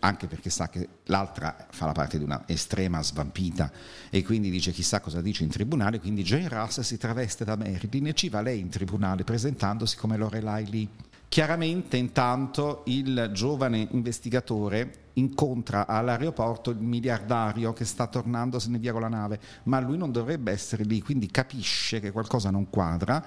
anche 0.01 0.27
perché 0.27 0.49
sa 0.49 0.69
che 0.69 0.87
l'altra 1.05 1.67
fa 1.69 1.85
la 1.85 1.91
parte 1.91 2.17
di 2.17 2.23
una 2.23 2.43
estrema 2.47 3.01
svampita 3.01 3.71
e 4.09 4.23
quindi 4.23 4.49
dice 4.49 4.71
chissà 4.71 4.99
cosa 4.99 5.21
dice 5.21 5.43
in 5.43 5.49
tribunale, 5.49 5.99
quindi 5.99 6.23
Jane 6.23 6.49
Russell 6.49 6.83
si 6.83 6.97
traveste 6.97 7.43
da 7.45 7.55
Marilyn 7.55 8.07
e 8.07 8.13
ci 8.13 8.29
va 8.29 8.41
lei 8.41 8.59
in 8.59 8.69
tribunale 8.69 9.23
presentandosi 9.23 9.97
come 9.97 10.17
Lorelai 10.17 10.69
Lee. 10.69 10.87
Chiaramente 11.27 11.97
intanto 11.97 12.83
il 12.87 13.29
giovane 13.33 13.87
investigatore 13.91 15.10
incontra 15.13 15.87
all'aeroporto 15.87 16.69
il 16.71 16.79
miliardario 16.79 17.73
che 17.73 17.85
sta 17.85 18.07
tornandosene 18.07 18.77
via 18.77 18.91
con 18.91 19.01
la 19.01 19.07
nave, 19.07 19.39
ma 19.63 19.79
lui 19.79 19.97
non 19.97 20.11
dovrebbe 20.11 20.51
essere 20.51 20.83
lì, 20.83 21.01
quindi 21.01 21.27
capisce 21.27 21.99
che 21.99 22.11
qualcosa 22.11 22.49
non 22.49 22.69
quadra, 22.69 23.23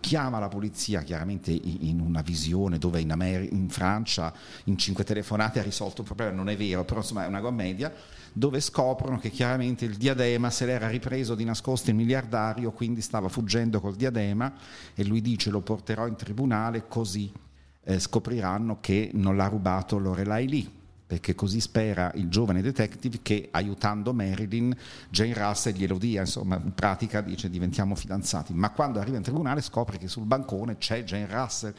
chiama 0.00 0.38
la 0.38 0.48
polizia 0.48 1.02
chiaramente 1.02 1.50
in 1.50 2.00
una 2.00 2.20
visione 2.20 2.78
dove 2.78 3.00
in, 3.00 3.10
Amer- 3.10 3.50
in 3.50 3.68
Francia 3.68 4.32
in 4.64 4.76
cinque 4.76 5.04
telefonate 5.04 5.60
ha 5.60 5.62
risolto 5.62 6.02
un 6.02 6.06
problema, 6.06 6.32
non 6.32 6.48
è 6.48 6.56
vero, 6.56 6.84
però 6.84 7.00
insomma 7.00 7.24
è 7.24 7.26
una 7.26 7.40
commedia, 7.40 7.92
dove 8.32 8.60
scoprono 8.60 9.18
che 9.18 9.30
chiaramente 9.30 9.84
il 9.84 9.96
diadema 9.96 10.50
se 10.50 10.66
l'era 10.66 10.88
ripreso 10.88 11.34
di 11.34 11.44
nascosto 11.44 11.90
il 11.90 11.96
miliardario, 11.96 12.72
quindi 12.72 13.00
stava 13.00 13.28
fuggendo 13.28 13.80
col 13.80 13.94
diadema 13.94 14.52
e 14.94 15.04
lui 15.04 15.20
dice 15.20 15.50
lo 15.50 15.60
porterò 15.60 16.06
in 16.06 16.16
tribunale 16.16 16.86
così 16.88 17.32
eh, 17.84 17.98
scopriranno 17.98 18.78
che 18.80 19.10
non 19.14 19.36
l'ha 19.36 19.46
rubato 19.46 19.98
Lorelai 19.98 20.48
lì 20.48 20.82
perché 21.14 21.36
così 21.36 21.60
spera 21.60 22.10
il 22.16 22.28
giovane 22.28 22.60
detective 22.60 23.20
che 23.22 23.48
aiutando 23.52 24.12
Marilyn, 24.12 24.76
Jane 25.10 25.32
Russell 25.32 25.74
glielo 25.74 25.96
dia, 25.96 26.22
insomma 26.22 26.56
in 26.56 26.74
pratica 26.74 27.20
dice 27.20 27.48
diventiamo 27.48 27.94
fidanzati, 27.94 28.52
ma 28.52 28.70
quando 28.70 28.98
arriva 28.98 29.16
in 29.16 29.22
tribunale 29.22 29.60
scopre 29.60 29.96
che 29.96 30.08
sul 30.08 30.24
bancone 30.24 30.76
c'è 30.76 31.04
Jane 31.04 31.28
Russell, 31.30 31.72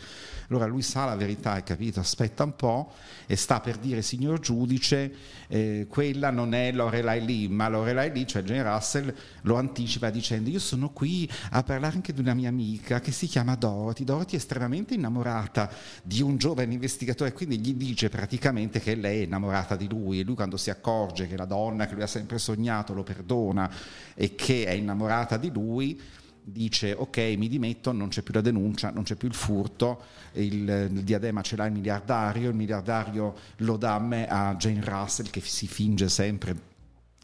allora 0.47 0.67
lui 0.67 0.81
sa 0.81 1.03
la 1.03 1.17
verità, 1.17 1.51
hai 1.51 1.63
capito, 1.63 1.99
aspetta 1.99 2.45
un 2.45 2.55
po' 2.55 2.93
e 3.25 3.35
sta 3.35 3.59
per 3.59 3.75
dire 3.75 4.01
signor 4.01 4.39
giudice, 4.39 5.13
eh, 5.47 5.85
quella 5.89 6.29
non 6.29 6.53
è 6.53 6.71
Lorelai 6.71 7.25
Lee, 7.25 7.49
ma 7.49 7.67
Lorelai 7.67 8.13
Lee, 8.13 8.25
cioè 8.25 8.41
Jane 8.41 8.63
Russell, 8.63 9.13
lo 9.41 9.57
anticipa 9.57 10.09
dicendo 10.11 10.49
io 10.49 10.59
sono 10.59 10.91
qui 10.91 11.29
a 11.51 11.61
parlare 11.61 11.95
anche 11.95 12.13
di 12.13 12.21
una 12.21 12.33
mia 12.33 12.47
amica 12.47 13.01
che 13.01 13.11
si 13.11 13.27
chiama 13.27 13.55
Dorothy, 13.55 14.05
Dorothy 14.05 14.35
è 14.35 14.37
estremamente 14.37 14.93
innamorata 14.93 15.69
di 16.03 16.21
un 16.21 16.37
giovane 16.37 16.71
investigatore, 16.71 17.33
quindi 17.33 17.59
gli 17.59 17.73
dice 17.73 18.07
praticamente 18.07 18.79
che 18.79 18.95
lei 18.95 19.24
innamorata 19.25 19.75
di 19.75 19.87
lui 19.87 20.19
e 20.19 20.23
lui 20.23 20.35
quando 20.35 20.57
si 20.57 20.69
accorge 20.69 21.27
che 21.27 21.35
la 21.35 21.45
donna 21.45 21.87
che 21.87 21.93
lui 21.93 22.03
ha 22.03 22.07
sempre 22.07 22.37
sognato 22.37 22.93
lo 22.93 23.03
perdona 23.03 23.69
e 24.13 24.35
che 24.35 24.65
è 24.65 24.71
innamorata 24.71 25.37
di 25.37 25.51
lui, 25.51 25.99
dice 26.47 26.93
ok 26.93 27.17
mi 27.37 27.47
dimetto, 27.47 27.91
non 27.91 28.09
c'è 28.09 28.21
più 28.21 28.33
la 28.33 28.41
denuncia, 28.41 28.91
non 28.91 29.03
c'è 29.03 29.15
più 29.15 29.27
il 29.27 29.33
furto, 29.33 30.03
il, 30.33 30.89
il, 30.91 31.03
diadema 31.03 31.41
ce 31.41 31.55
l'ha 31.55 31.65
il 31.65 31.73
miliardario, 31.73 32.49
il 32.49 32.55
miliardario 32.55 33.35
lo 33.57 33.77
dà 33.77 33.95
a 33.95 33.99
me, 33.99 34.27
a 34.27 34.55
Jane 34.55 34.81
Russell 34.83 35.29
che 35.29 35.41
si 35.41 35.67
finge 35.67 36.07
sempre 36.07 36.73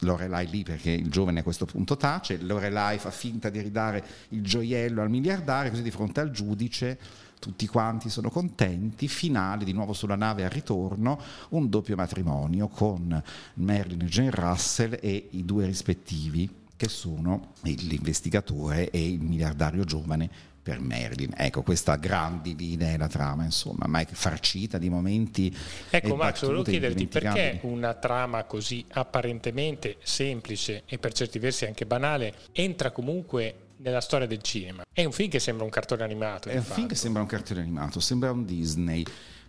Lorelai 0.03 0.48
lì 0.48 0.63
perché 0.63 0.89
il 0.89 1.10
giovane 1.10 1.41
a 1.41 1.43
questo 1.43 1.65
punto 1.65 1.96
tace, 1.96 2.38
Lorelai 2.41 2.98
fa 2.98 3.12
finta 3.12 3.50
di 3.50 3.62
ridare 3.62 4.03
il 4.29 4.41
gioiello 4.41 5.01
al 5.01 5.10
miliardario, 5.10 5.70
così 5.70 5.84
di 5.84 5.91
fronte 5.91 6.20
al 6.20 6.31
giudice 6.31 6.98
tutti 7.41 7.65
quanti 7.65 8.10
sono 8.10 8.29
contenti, 8.29 9.07
finale 9.07 9.65
di 9.65 9.74
nuovo 9.74 9.93
sulla 9.93 10.15
nave 10.15 10.43
al 10.43 10.51
ritorno, 10.51 11.19
un 11.50 11.71
doppio 11.71 11.95
matrimonio 11.95 12.67
con 12.67 13.21
Merlin 13.55 14.01
e 14.01 14.05
Jane 14.05 14.29
Russell 14.29 14.95
e 15.01 15.29
i 15.31 15.43
due 15.43 15.65
rispettivi 15.65 16.48
che 16.77 16.88
sono 16.88 17.53
l'investigatore 17.62 18.91
e 18.91 19.10
il 19.10 19.21
miliardario 19.21 19.83
giovane 19.83 20.29
per 20.62 20.79
Merlin. 20.79 21.33
Ecco, 21.36 21.63
questa 21.63 21.95
grandi 21.95 22.55
linea 22.55 22.93
è 22.93 22.98
la 22.98 23.07
trama, 23.07 23.43
insomma, 23.43 23.88
ma 23.88 24.01
è 24.01 24.05
farcita 24.05 24.77
di 24.77 24.89
momenti. 24.89 25.55
Ecco, 25.89 26.15
Max, 26.15 26.45
volevo 26.45 26.62
chiederti 26.62 27.07
perché 27.07 27.60
una 27.63 27.95
trama 27.95 28.43
così 28.43 28.86
apparentemente 28.89 29.98
semplice 30.03 30.83
e 30.86 31.00
per 31.00 31.12
certi 31.13 31.39
versi 31.39 31.65
anche 31.65 31.88
banale 31.88 32.36
entra 32.51 32.91
comunque 32.91 33.69
nella 33.81 34.01
storia 34.01 34.27
del 34.27 34.41
cinema. 34.41 34.83
È 34.91 35.03
un 35.03 35.11
film 35.11 35.29
che 35.29 35.39
sembra 35.39 35.65
un 35.65 35.71
cartone 35.71 36.03
animato. 36.03 36.50
È 36.50 36.55
un 36.55 36.61
fatto. 36.61 36.75
film 36.75 36.88
che 36.88 36.95
sembra 36.95 37.21
un 37.21 37.27
cartone 37.27 37.61
animato, 37.61 38.00
sembra 38.00 38.31
un 38.31 38.45
Disney 38.45 39.03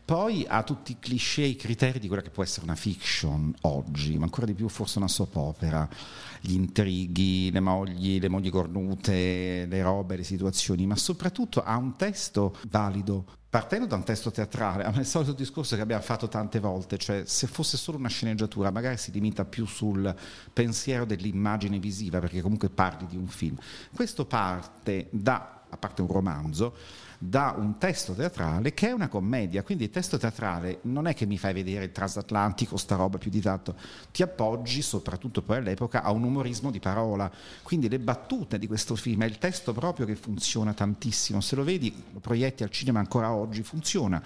Poi 0.05 0.45
ha 0.49 0.65
tutti 0.65 0.93
i 0.93 0.97
cliché, 0.99 1.43
i 1.43 1.55
criteri 1.55 2.01
di 2.01 2.09
quella 2.09 2.23
che 2.23 2.31
può 2.31 2.43
essere 2.43 2.65
una 2.65 2.75
fiction 2.75 3.55
oggi, 3.63 4.19
ma 4.19 4.25
ancora 4.25 4.47
di 4.47 4.55
più 4.55 4.69
forse 4.69 4.99
una 4.99 5.07
soap 5.07 5.37
opera, 5.37 5.89
gli 6.41 6.55
intrighi, 6.55 7.51
le 7.53 7.61
mogli, 7.61 8.19
le 8.19 8.29
mogli 8.29 8.51
cornute, 8.51 9.67
le 9.67 9.83
robe, 9.83 10.17
le 10.17 10.25
situazioni, 10.25 10.87
ma 10.87 10.97
soprattutto 10.97 11.63
ha 11.63 11.77
un 11.77 11.95
testo 11.97 12.57
valido, 12.69 13.25
partendo 13.49 13.87
da 13.87 13.95
un 13.95 14.03
testo 14.03 14.33
teatrale, 14.33 14.83
è 14.91 14.99
il 14.99 15.07
solito 15.07 15.33
discorso 15.33 15.77
che 15.77 15.83
abbiamo 15.83 16.03
fatto 16.03 16.27
tante 16.27 16.59
volte, 16.59 16.99
cioè 16.99 17.23
se 17.25 17.47
fosse 17.47 17.77
solo 17.77 17.97
una 17.97 18.09
sceneggiatura 18.09 18.73
magari 18.73 18.97
si 18.97 19.13
limita 19.13 19.45
più 19.45 19.67
sul 19.67 20.13
pensiero 20.53 21.05
dell'immagine 21.05 21.79
visiva, 21.79 22.19
perché 22.19 22.41
comunque 22.43 22.71
parli 22.71 23.07
di 23.07 23.17
un 23.17 23.29
film. 23.29 23.57
Questo 23.95 24.27
parte 24.27 25.07
da, 25.13 25.63
a 25.69 25.77
parte 25.77 26.03
un 26.03 26.09
romanzo, 26.09 26.75
da 27.25 27.55
un 27.57 27.79
testo 27.79 28.15
teatrale 28.15 28.75
che 28.75 28.89
è 28.89 28.91
una 28.93 29.07
commedia, 29.07 29.63
quindi 29.63 29.85
il 29.85 29.91
testo 29.91 30.19
teatrale 30.19 30.81
non 30.83 31.07
è 31.07 31.15
che 31.15 31.25
mi 31.25 31.39
fai 31.39 31.53
vedere 31.53 31.85
il 31.85 31.93
transatlantico, 31.93 32.77
sta 32.77 32.97
roba 32.97 33.17
più 33.17 33.31
di 33.31 33.41
tanto, 33.41 33.77
ti 34.11 34.25
appoggi 34.25 34.83
soprattutto 34.83 35.41
poi 35.41 35.59
all'epoca 35.59 36.03
a 36.03 36.11
un 36.11 36.25
umorismo 36.25 36.73
di 36.73 36.81
parola, 36.81 37.31
quindi 37.63 37.89
le 37.89 38.01
battute 38.01 38.59
di 38.59 38.67
questo 38.67 38.97
film, 38.97 39.23
è 39.23 39.27
il 39.27 39.39
testo 39.39 39.73
proprio 39.73 40.05
che 40.05 40.17
funziona 40.17 40.75
tantissimo, 40.75 41.41
se 41.41 41.55
lo 41.55 41.63
vedi, 41.63 41.95
lo 42.13 42.19
proietti 42.19 42.65
al 42.65 42.71
cinema 42.71 42.99
ancora 42.99 43.33
oggi, 43.33 43.63
funziona, 43.63 44.21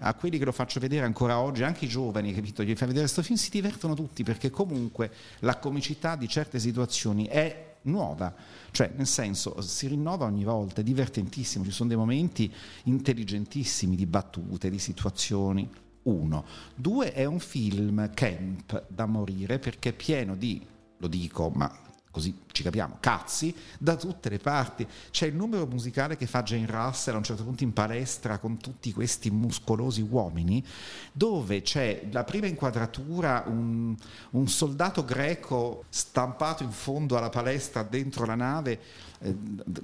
a 0.00 0.12
quelli 0.12 0.36
che 0.36 0.44
lo 0.44 0.52
faccio 0.52 0.78
vedere 0.78 1.06
ancora 1.06 1.38
oggi, 1.38 1.62
anche 1.62 1.86
i 1.86 1.88
giovani, 1.88 2.34
capito, 2.34 2.62
gli 2.62 2.76
fai 2.76 2.88
vedere 2.88 3.04
questo 3.06 3.22
film, 3.22 3.38
si 3.38 3.48
divertono 3.48 3.94
tutti 3.94 4.24
perché 4.24 4.50
comunque 4.50 5.10
la 5.38 5.56
comicità 5.56 6.16
di 6.16 6.28
certe 6.28 6.58
situazioni 6.58 7.24
è 7.28 7.71
nuova, 7.82 8.34
cioè 8.70 8.92
nel 8.96 9.06
senso 9.06 9.60
si 9.60 9.86
rinnova 9.86 10.26
ogni 10.26 10.44
volta, 10.44 10.80
è 10.80 10.84
divertentissimo, 10.84 11.64
ci 11.64 11.70
sono 11.70 11.88
dei 11.88 11.98
momenti 11.98 12.52
intelligentissimi 12.84 13.96
di 13.96 14.06
battute, 14.06 14.70
di 14.70 14.78
situazioni. 14.78 15.68
Uno. 16.04 16.44
Due, 16.74 17.12
è 17.12 17.24
un 17.24 17.38
film 17.38 18.10
camp 18.12 18.86
da 18.88 19.06
morire 19.06 19.60
perché 19.60 19.90
è 19.90 19.92
pieno 19.92 20.34
di, 20.34 20.60
lo 20.96 21.06
dico, 21.06 21.50
ma 21.54 21.81
così 22.12 22.42
ci 22.52 22.62
capiamo, 22.62 22.98
cazzi, 23.00 23.52
da 23.78 23.96
tutte 23.96 24.28
le 24.28 24.38
parti. 24.38 24.86
C'è 25.10 25.26
il 25.26 25.34
numero 25.34 25.66
musicale 25.66 26.16
che 26.16 26.26
fa 26.26 26.42
Jane 26.42 26.66
Russell 26.66 27.14
a 27.14 27.16
un 27.16 27.24
certo 27.24 27.42
punto 27.42 27.64
in 27.64 27.72
palestra 27.72 28.38
con 28.38 28.58
tutti 28.58 28.92
questi 28.92 29.30
muscolosi 29.30 30.02
uomini, 30.02 30.64
dove 31.10 31.62
c'è 31.62 32.06
la 32.12 32.22
prima 32.22 32.46
inquadratura, 32.46 33.44
un, 33.46 33.96
un 34.30 34.48
soldato 34.48 35.04
greco 35.04 35.84
stampato 35.88 36.62
in 36.62 36.70
fondo 36.70 37.16
alla 37.16 37.30
palestra 37.30 37.82
dentro 37.82 38.26
la 38.26 38.36
nave 38.36 38.80
eh, 39.22 39.36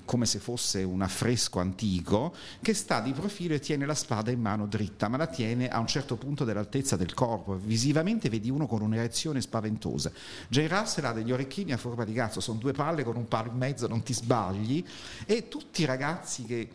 come 0.04 0.26
se 0.26 0.38
fosse 0.38 0.82
un 0.82 1.02
affresco 1.02 1.60
antico, 1.60 2.34
che 2.60 2.74
sta 2.74 3.00
di 3.00 3.12
profilo 3.12 3.54
e 3.54 3.60
tiene 3.60 3.86
la 3.86 3.94
spada 3.94 4.30
in 4.30 4.40
mano 4.40 4.66
dritta, 4.66 5.08
ma 5.08 5.16
la 5.16 5.26
tiene 5.26 5.68
a 5.68 5.78
un 5.78 5.86
certo 5.86 6.16
punto 6.16 6.44
dell'altezza 6.44 6.96
del 6.96 7.14
corpo. 7.14 7.54
Visivamente 7.54 8.28
vedi 8.28 8.50
uno 8.50 8.66
con 8.66 8.82
un'erezione 8.82 9.40
spaventosa. 9.40 10.10
Jay 10.48 10.66
Russell 10.66 11.04
ha 11.04 11.12
degli 11.12 11.32
orecchini 11.32 11.72
a 11.72 11.76
forma 11.76 12.04
di 12.04 12.12
cazzo, 12.12 12.40
sono 12.40 12.58
due 12.58 12.72
palle 12.72 13.04
con 13.04 13.16
un 13.16 13.28
palo 13.28 13.50
in 13.50 13.56
mezzo, 13.56 13.86
non 13.86 14.02
ti 14.02 14.12
sbagli, 14.12 14.84
e 15.26 15.48
tutti 15.48 15.82
i 15.82 15.84
ragazzi 15.84 16.44
che 16.44 16.68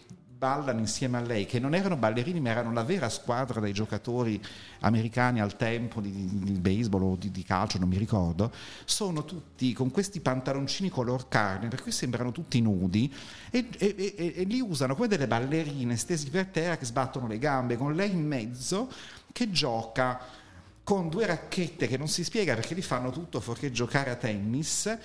ballano 0.43 0.79
insieme 0.79 1.19
a 1.19 1.21
lei, 1.21 1.45
che 1.45 1.57
non 1.57 1.73
erano 1.73 1.95
ballerini 1.95 2.41
ma 2.41 2.49
erano 2.49 2.73
la 2.73 2.83
vera 2.83 3.07
squadra 3.07 3.61
dei 3.61 3.71
giocatori 3.71 4.43
americani 4.81 5.39
al 5.39 5.55
tempo 5.55 6.01
di, 6.01 6.11
di 6.11 6.51
baseball 6.59 7.03
o 7.03 7.15
di, 7.15 7.31
di, 7.31 7.43
calcio, 7.43 7.79
non 7.79 7.87
mi 7.87 7.97
ricordo, 7.97 8.51
sono 8.83 9.23
tutti 9.23 9.71
con 9.71 9.89
questi 9.89 10.19
pantaloncini 10.19 10.89
color 10.89 11.29
carne, 11.29 11.69
per 11.69 11.81
cui 11.81 11.93
sembrano 11.93 12.33
tutti 12.33 12.59
nudi, 12.59 13.09
e, 13.49 13.69
e, 13.77 13.95
e, 13.97 14.33
e 14.35 14.43
li 14.43 14.59
usano 14.59 14.95
come 14.95 15.07
delle 15.07 15.27
ballerine 15.27 15.95
stesi 15.95 16.29
per 16.29 16.47
terra 16.47 16.75
che 16.75 16.83
sbattono 16.83 17.27
le 17.27 17.37
gambe, 17.37 17.77
con 17.77 17.95
lei 17.95 18.11
in 18.11 18.27
mezzo 18.27 18.91
che 19.31 19.49
gioca 19.49 20.19
con 20.83 21.07
due 21.07 21.25
racchette 21.25 21.87
che 21.87 21.95
non 21.97 22.09
si 22.09 22.25
spiega 22.25 22.55
perché 22.55 22.73
li 22.73 22.81
fanno 22.81 23.11
tutto 23.11 23.39
fuorché 23.39 23.71
giocare 23.71 24.09
a 24.09 24.15
tennis 24.15 24.97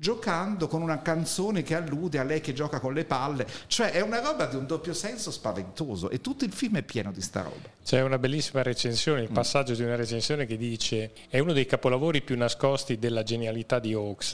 giocando 0.00 0.66
con 0.66 0.80
una 0.80 1.02
canzone 1.02 1.62
che 1.62 1.74
allude 1.74 2.18
a 2.18 2.22
lei 2.22 2.40
che 2.40 2.54
gioca 2.54 2.80
con 2.80 2.94
le 2.94 3.04
palle, 3.04 3.46
cioè 3.66 3.90
è 3.90 4.00
una 4.00 4.20
roba 4.20 4.46
di 4.46 4.56
un 4.56 4.66
doppio 4.66 4.94
senso 4.94 5.30
spaventoso 5.30 6.08
e 6.08 6.22
tutto 6.22 6.46
il 6.46 6.52
film 6.52 6.78
è 6.78 6.82
pieno 6.82 7.12
di 7.12 7.20
sta 7.20 7.42
roba. 7.42 7.68
C'è 7.84 8.00
una 8.00 8.18
bellissima 8.18 8.62
recensione, 8.62 9.20
il 9.20 9.30
mm. 9.30 9.34
passaggio 9.34 9.72
mm. 9.74 9.76
di 9.76 9.82
una 9.82 9.96
recensione 9.96 10.46
che 10.46 10.56
dice 10.56 11.12
è 11.28 11.38
uno 11.38 11.52
dei 11.52 11.66
capolavori 11.66 12.22
più 12.22 12.34
nascosti 12.34 12.98
della 12.98 13.22
genialità 13.22 13.78
di 13.78 13.92
Hawks, 13.92 14.30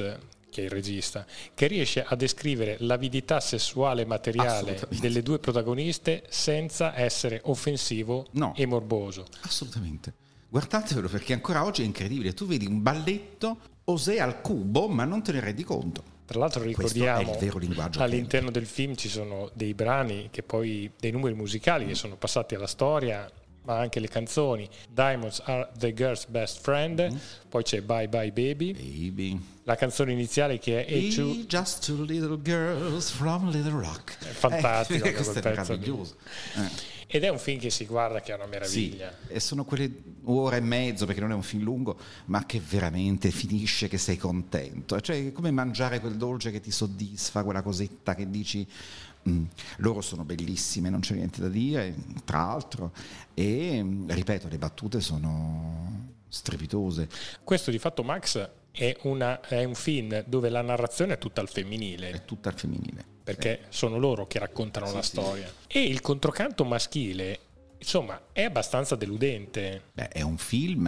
che 0.48 0.60
è 0.60 0.64
il 0.66 0.70
regista, 0.70 1.26
che 1.52 1.66
riesce 1.66 2.04
a 2.04 2.14
descrivere 2.14 2.76
l'avidità 2.80 3.40
sessuale 3.40 4.02
e 4.02 4.06
materiale 4.06 4.80
delle 5.00 5.22
due 5.22 5.40
protagoniste 5.40 6.22
senza 6.28 6.96
essere 6.96 7.40
offensivo 7.44 8.28
no. 8.32 8.54
e 8.54 8.66
morboso. 8.66 9.26
Assolutamente. 9.40 10.24
Guardatevelo 10.48 11.08
perché 11.08 11.32
ancora 11.32 11.64
oggi 11.64 11.82
è 11.82 11.84
incredibile. 11.84 12.34
Tu 12.34 12.46
vedi 12.46 12.66
un 12.66 12.82
balletto 12.82 13.58
Osè 13.88 14.18
al 14.18 14.40
cubo, 14.40 14.88
ma 14.88 15.04
non 15.04 15.22
te 15.22 15.32
ne 15.32 15.40
rendi 15.40 15.62
conto. 15.62 16.02
Tra 16.26 16.40
l'altro 16.40 16.62
ricordiamo 16.62 17.38
all'interno 17.98 18.50
del 18.50 18.66
film 18.66 18.96
ci 18.96 19.08
sono 19.08 19.48
dei 19.54 19.74
brani 19.74 20.28
che 20.32 20.42
poi 20.42 20.90
dei 20.98 21.12
numeri 21.12 21.36
musicali 21.36 21.86
che 21.86 21.94
sono 21.94 22.16
passati 22.16 22.56
alla 22.56 22.66
storia, 22.66 23.30
ma 23.66 23.78
anche 23.78 24.00
le 24.00 24.08
canzoni. 24.08 24.68
Diamonds 24.88 25.42
are 25.44 25.68
the 25.76 25.92
girl's 25.92 26.26
best 26.26 26.60
friend, 26.60 27.08
mm. 27.12 27.16
poi 27.48 27.62
c'è 27.62 27.82
Bye 27.82 28.08
Bye 28.08 28.32
Baby. 28.32 28.72
Baby. 28.72 29.40
La 29.64 29.74
canzone 29.74 30.12
iniziale 30.12 30.58
che 30.58 30.84
è 30.84 30.92
Hey, 30.92 31.12
two... 31.12 31.44
Just 31.46 31.84
Two 31.84 32.04
Little 32.04 32.40
Girls 32.40 33.10
from 33.10 33.50
Little 33.50 33.80
Rock. 33.80 34.16
È 34.18 34.32
fantastico, 34.32 35.04
eh, 35.06 35.12
questo 35.12 35.40
è 35.40 35.42
meraviglioso. 35.42 36.14
Eh. 36.54 36.94
Ed 37.08 37.22
è 37.22 37.28
un 37.28 37.38
film 37.38 37.60
che 37.60 37.70
si 37.70 37.86
guarda 37.86 38.20
che 38.20 38.32
è 38.32 38.34
una 38.34 38.46
meraviglia. 38.46 39.12
Sì, 39.26 39.32
e 39.32 39.40
sono 39.40 39.64
quelle 39.64 39.90
ore 40.24 40.56
e 40.56 40.60
mezzo, 40.60 41.06
perché 41.06 41.20
non 41.20 41.30
è 41.30 41.34
un 41.34 41.42
film 41.42 41.62
lungo, 41.62 41.98
ma 42.26 42.44
che 42.46 42.60
veramente 42.60 43.30
finisce 43.30 43.88
che 43.88 43.98
sei 43.98 44.16
contento. 44.16 45.00
Cioè, 45.00 45.28
è 45.28 45.32
come 45.32 45.50
mangiare 45.50 46.00
quel 46.00 46.16
dolce 46.16 46.50
che 46.50 46.60
ti 46.60 46.70
soddisfa, 46.70 47.42
quella 47.44 47.62
cosetta 47.62 48.14
che 48.14 48.28
dici. 48.28 48.66
Mm, 49.28 49.44
loro 49.78 50.00
sono 50.00 50.24
bellissime, 50.24 50.88
non 50.90 51.00
c'è 51.00 51.14
niente 51.14 51.40
da 51.40 51.48
dire, 51.48 51.94
tra 52.24 52.46
l'altro. 52.46 52.92
E 53.34 53.84
ripeto, 54.06 54.48
le 54.48 54.58
battute 54.58 55.00
sono 55.00 56.14
strepitose. 56.28 57.08
Questo 57.42 57.70
di 57.70 57.78
fatto, 57.78 58.02
Max, 58.02 58.50
è, 58.70 58.96
una, 59.02 59.40
è 59.40 59.64
un 59.64 59.74
film 59.74 60.22
dove 60.26 60.48
la 60.48 60.62
narrazione 60.62 61.14
è 61.14 61.18
tutta 61.18 61.40
al 61.40 61.48
femminile. 61.48 62.10
È 62.10 62.24
tutta 62.24 62.48
al 62.48 62.58
femminile 62.58 63.14
perché 63.26 63.62
sì. 63.64 63.78
sono 63.78 63.98
loro 63.98 64.28
che 64.28 64.38
raccontano 64.38 64.86
sì, 64.86 64.94
la 64.94 65.02
storia. 65.02 65.52
Sì. 65.66 65.78
E 65.78 65.82
il 65.82 66.00
controcanto 66.00 66.64
maschile, 66.64 67.40
insomma, 67.76 68.20
è 68.30 68.44
abbastanza 68.44 68.94
deludente. 68.94 69.82
Beh, 69.94 70.10
è 70.10 70.22
un 70.22 70.36
film 70.36 70.86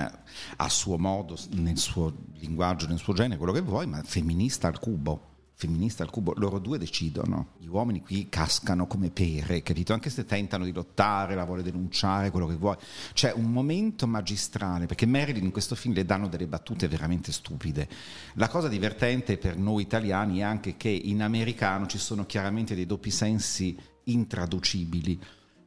a 0.57 0.69
suo 0.69 0.99
modo, 0.99 1.37
nel 1.55 1.79
suo 1.79 2.15
linguaggio, 2.35 2.87
nel 2.87 2.99
suo 2.99 3.13
genere, 3.13 3.39
quello 3.39 3.53
che 3.53 3.61
vuoi, 3.61 3.89
ma 3.89 4.01
femminista 4.05 4.69
al 4.69 4.79
cubo 4.79 5.38
femminista 5.59 6.05
al 6.05 6.11
cubo, 6.11 6.35
loro 6.37 6.61
due 6.61 6.79
decidono. 6.79 7.55
Gli 7.59 7.67
uomini 7.67 8.01
qui 8.01 8.29
cascano 8.29 8.87
come 8.87 9.11
pere, 9.11 9.61
capito? 9.61 9.93
Anche 9.93 10.09
se 10.09 10.25
tentano 10.25 10.65
di 10.65 10.73
lottare, 10.73 11.35
la 11.35 11.45
vuole 11.45 11.65
denunciare, 11.65 12.31
quello 12.31 12.47
che 12.47 12.55
vuoi. 12.55 12.77
C'è 13.13 13.33
un 13.33 13.51
momento 13.51 14.07
magistrale, 14.07 14.87
perché 14.87 15.05
Marilyn 15.05 15.43
in 15.43 15.51
questo 15.51 15.75
film 15.75 15.95
le 15.95 16.05
danno 16.05 16.29
delle 16.29 16.47
battute 16.47 16.87
veramente 16.87 17.33
stupide. 17.33 17.89
La 18.35 18.47
cosa 18.47 18.69
divertente 18.69 19.37
per 19.37 19.57
noi 19.57 19.83
italiani 19.83 20.39
è 20.39 20.43
anche 20.43 20.77
che 20.77 20.91
in 20.91 21.23
americano 21.23 21.89
ci 21.89 21.99
sono 21.99 22.25
chiaramente 22.25 22.77
dei 22.77 22.87
doppi 22.87 23.11
sensi 23.11 23.77
intraducibili. 24.05 25.21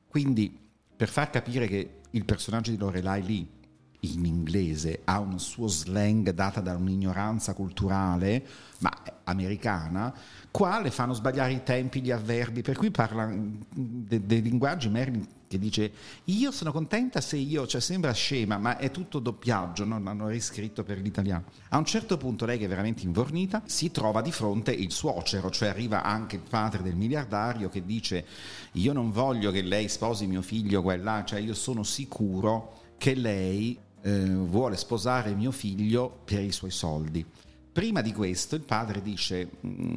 Quindi, 0.08 0.58
per 0.96 1.10
far 1.10 1.30
capire 1.30 1.68
che 1.68 2.00
il 2.12 2.24
personaggio 2.24 2.72
di 2.72 2.78
Lorelai 2.78 3.24
lì 3.24 3.60
in 4.04 4.26
inglese 4.26 5.02
ha 5.04 5.20
un 5.20 5.40
suo 5.40 5.68
slang 5.68 6.32
data 6.32 6.60
da 6.60 6.76
un'ignoranza 6.76 7.54
culturale, 7.54 8.44
ma 8.80 8.92
americana, 9.26 10.14
qua 10.50 10.82
le 10.82 10.90
fanno 10.90 11.14
sbagliare 11.14 11.54
i 11.54 11.64
tempi, 11.64 12.02
gli 12.02 12.12
avverbi, 12.12 12.62
per 12.62 12.78
cui 12.78 12.90
parla 12.90 13.32
dei 13.74 14.26
de 14.26 14.40
linguaggi 14.40 14.90
Merlin 14.90 15.28
che 15.52 15.60
dice 15.60 15.92
io 16.26 16.50
sono 16.52 16.72
contenta 16.72 17.20
se 17.20 17.36
io, 17.36 17.68
cioè 17.68 17.82
sembra 17.82 18.14
scema, 18.14 18.58
ma 18.58 18.78
è 18.78 18.90
tutto 18.90 19.20
doppiaggio, 19.20 19.84
non 19.84 20.08
hanno 20.08 20.30
riscritto 20.30 20.84
per 20.84 20.98
l'italiano. 21.00 21.44
A 21.70 21.78
un 21.78 21.86
certo 21.86 22.16
punto 22.16 22.46
lei 22.46 22.58
che 22.58 22.66
è 22.66 22.70
veramente 22.70 23.04
invornita 23.04 23.62
si 23.66 23.92
trova 23.92 24.22
di 24.22 24.32
fronte 24.32 24.72
il 24.72 24.92
suocero, 24.92 25.52
cioè 25.52 25.68
arriva 25.68 26.04
anche 26.04 26.38
il 26.38 26.44
padre 26.48 26.82
del 26.82 26.96
miliardario 26.96 27.68
che 27.68 27.86
dice 27.86 28.26
io 28.74 28.94
non 28.94 29.12
voglio 29.12 29.52
che 29.52 29.62
lei 29.62 29.90
sposi 29.90 30.26
mio 30.26 30.42
figlio 30.42 30.82
quella, 30.82 31.24
cioè 31.26 31.40
io 31.40 31.54
sono 31.54 31.84
sicuro 31.84 32.80
che 32.98 33.14
lei 33.14 33.78
eh, 34.02 34.26
vuole 34.26 34.78
sposare 34.78 35.34
mio 35.34 35.52
figlio 35.52 36.22
per 36.24 36.42
i 36.42 36.52
suoi 36.52 36.72
soldi. 36.72 37.26
Prima 37.72 38.02
di 38.02 38.14
questo 38.14 38.56
il 38.56 38.64
padre 38.64 39.02
dice 39.02 39.50
mm, 39.66 39.96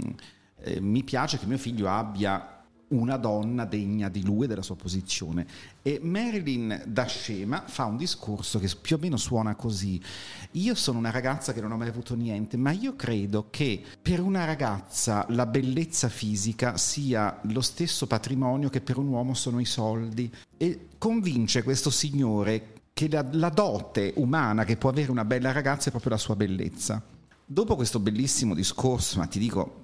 eh, 0.61 0.81
mi 0.81 1.03
piace 1.03 1.39
che 1.39 1.47
mio 1.47 1.59
figlio 1.59 1.89
abbia 1.89 2.55
una 2.89 3.17
donna 3.17 3.65
degna 3.65 4.09
di 4.09 4.23
lui 4.23 4.45
e 4.45 4.49
della 4.49 4.63
sua 4.63 4.77
posizione. 4.77 5.47
E 5.83 5.99
Marilyn 6.03 6.83
da 6.87 7.05
scema 7.05 7.65
fa 7.67 7.85
un 7.85 7.97
discorso 7.97 8.59
che 8.59 8.71
più 8.81 8.97
o 8.97 8.99
meno 9.01 9.17
suona 9.17 9.55
così. 9.55 10.01
Io 10.53 10.75
sono 10.75 10.99
una 10.99 11.11
ragazza 11.11 11.53
che 11.53 11.61
non 11.61 11.73
ho 11.73 11.77
mai 11.77 11.89
avuto 11.89 12.15
niente, 12.15 12.57
ma 12.57 12.71
io 12.71 12.95
credo 12.95 13.49
che 13.51 13.83
per 14.01 14.21
una 14.21 14.45
ragazza 14.45 15.27
la 15.31 15.47
bellezza 15.47 16.09
fisica 16.09 16.77
sia 16.77 17.41
lo 17.45 17.61
stesso 17.61 18.07
patrimonio 18.07 18.69
che 18.69 18.81
per 18.81 18.99
un 18.99 19.09
uomo 19.09 19.35
sono 19.35 19.61
i 19.61 19.65
soldi. 19.65 20.33
E 20.57 20.89
convince 20.99 21.63
questo 21.63 21.91
signore 21.91 22.74
che 22.95 23.09
la, 23.09 23.27
la 23.33 23.49
dote 23.49 24.13
umana 24.17 24.65
che 24.65 24.77
può 24.77 24.89
avere 24.89 25.11
una 25.11 25.25
bella 25.25 25.51
ragazza 25.51 25.89
è 25.89 25.91
proprio 25.91 26.13
la 26.13 26.17
sua 26.17 26.37
bellezza. 26.37 27.03
Dopo 27.45 27.75
questo 27.75 27.99
bellissimo 27.99 28.55
discorso, 28.55 29.19
ma 29.19 29.27
ti 29.27 29.41
dico 29.41 29.83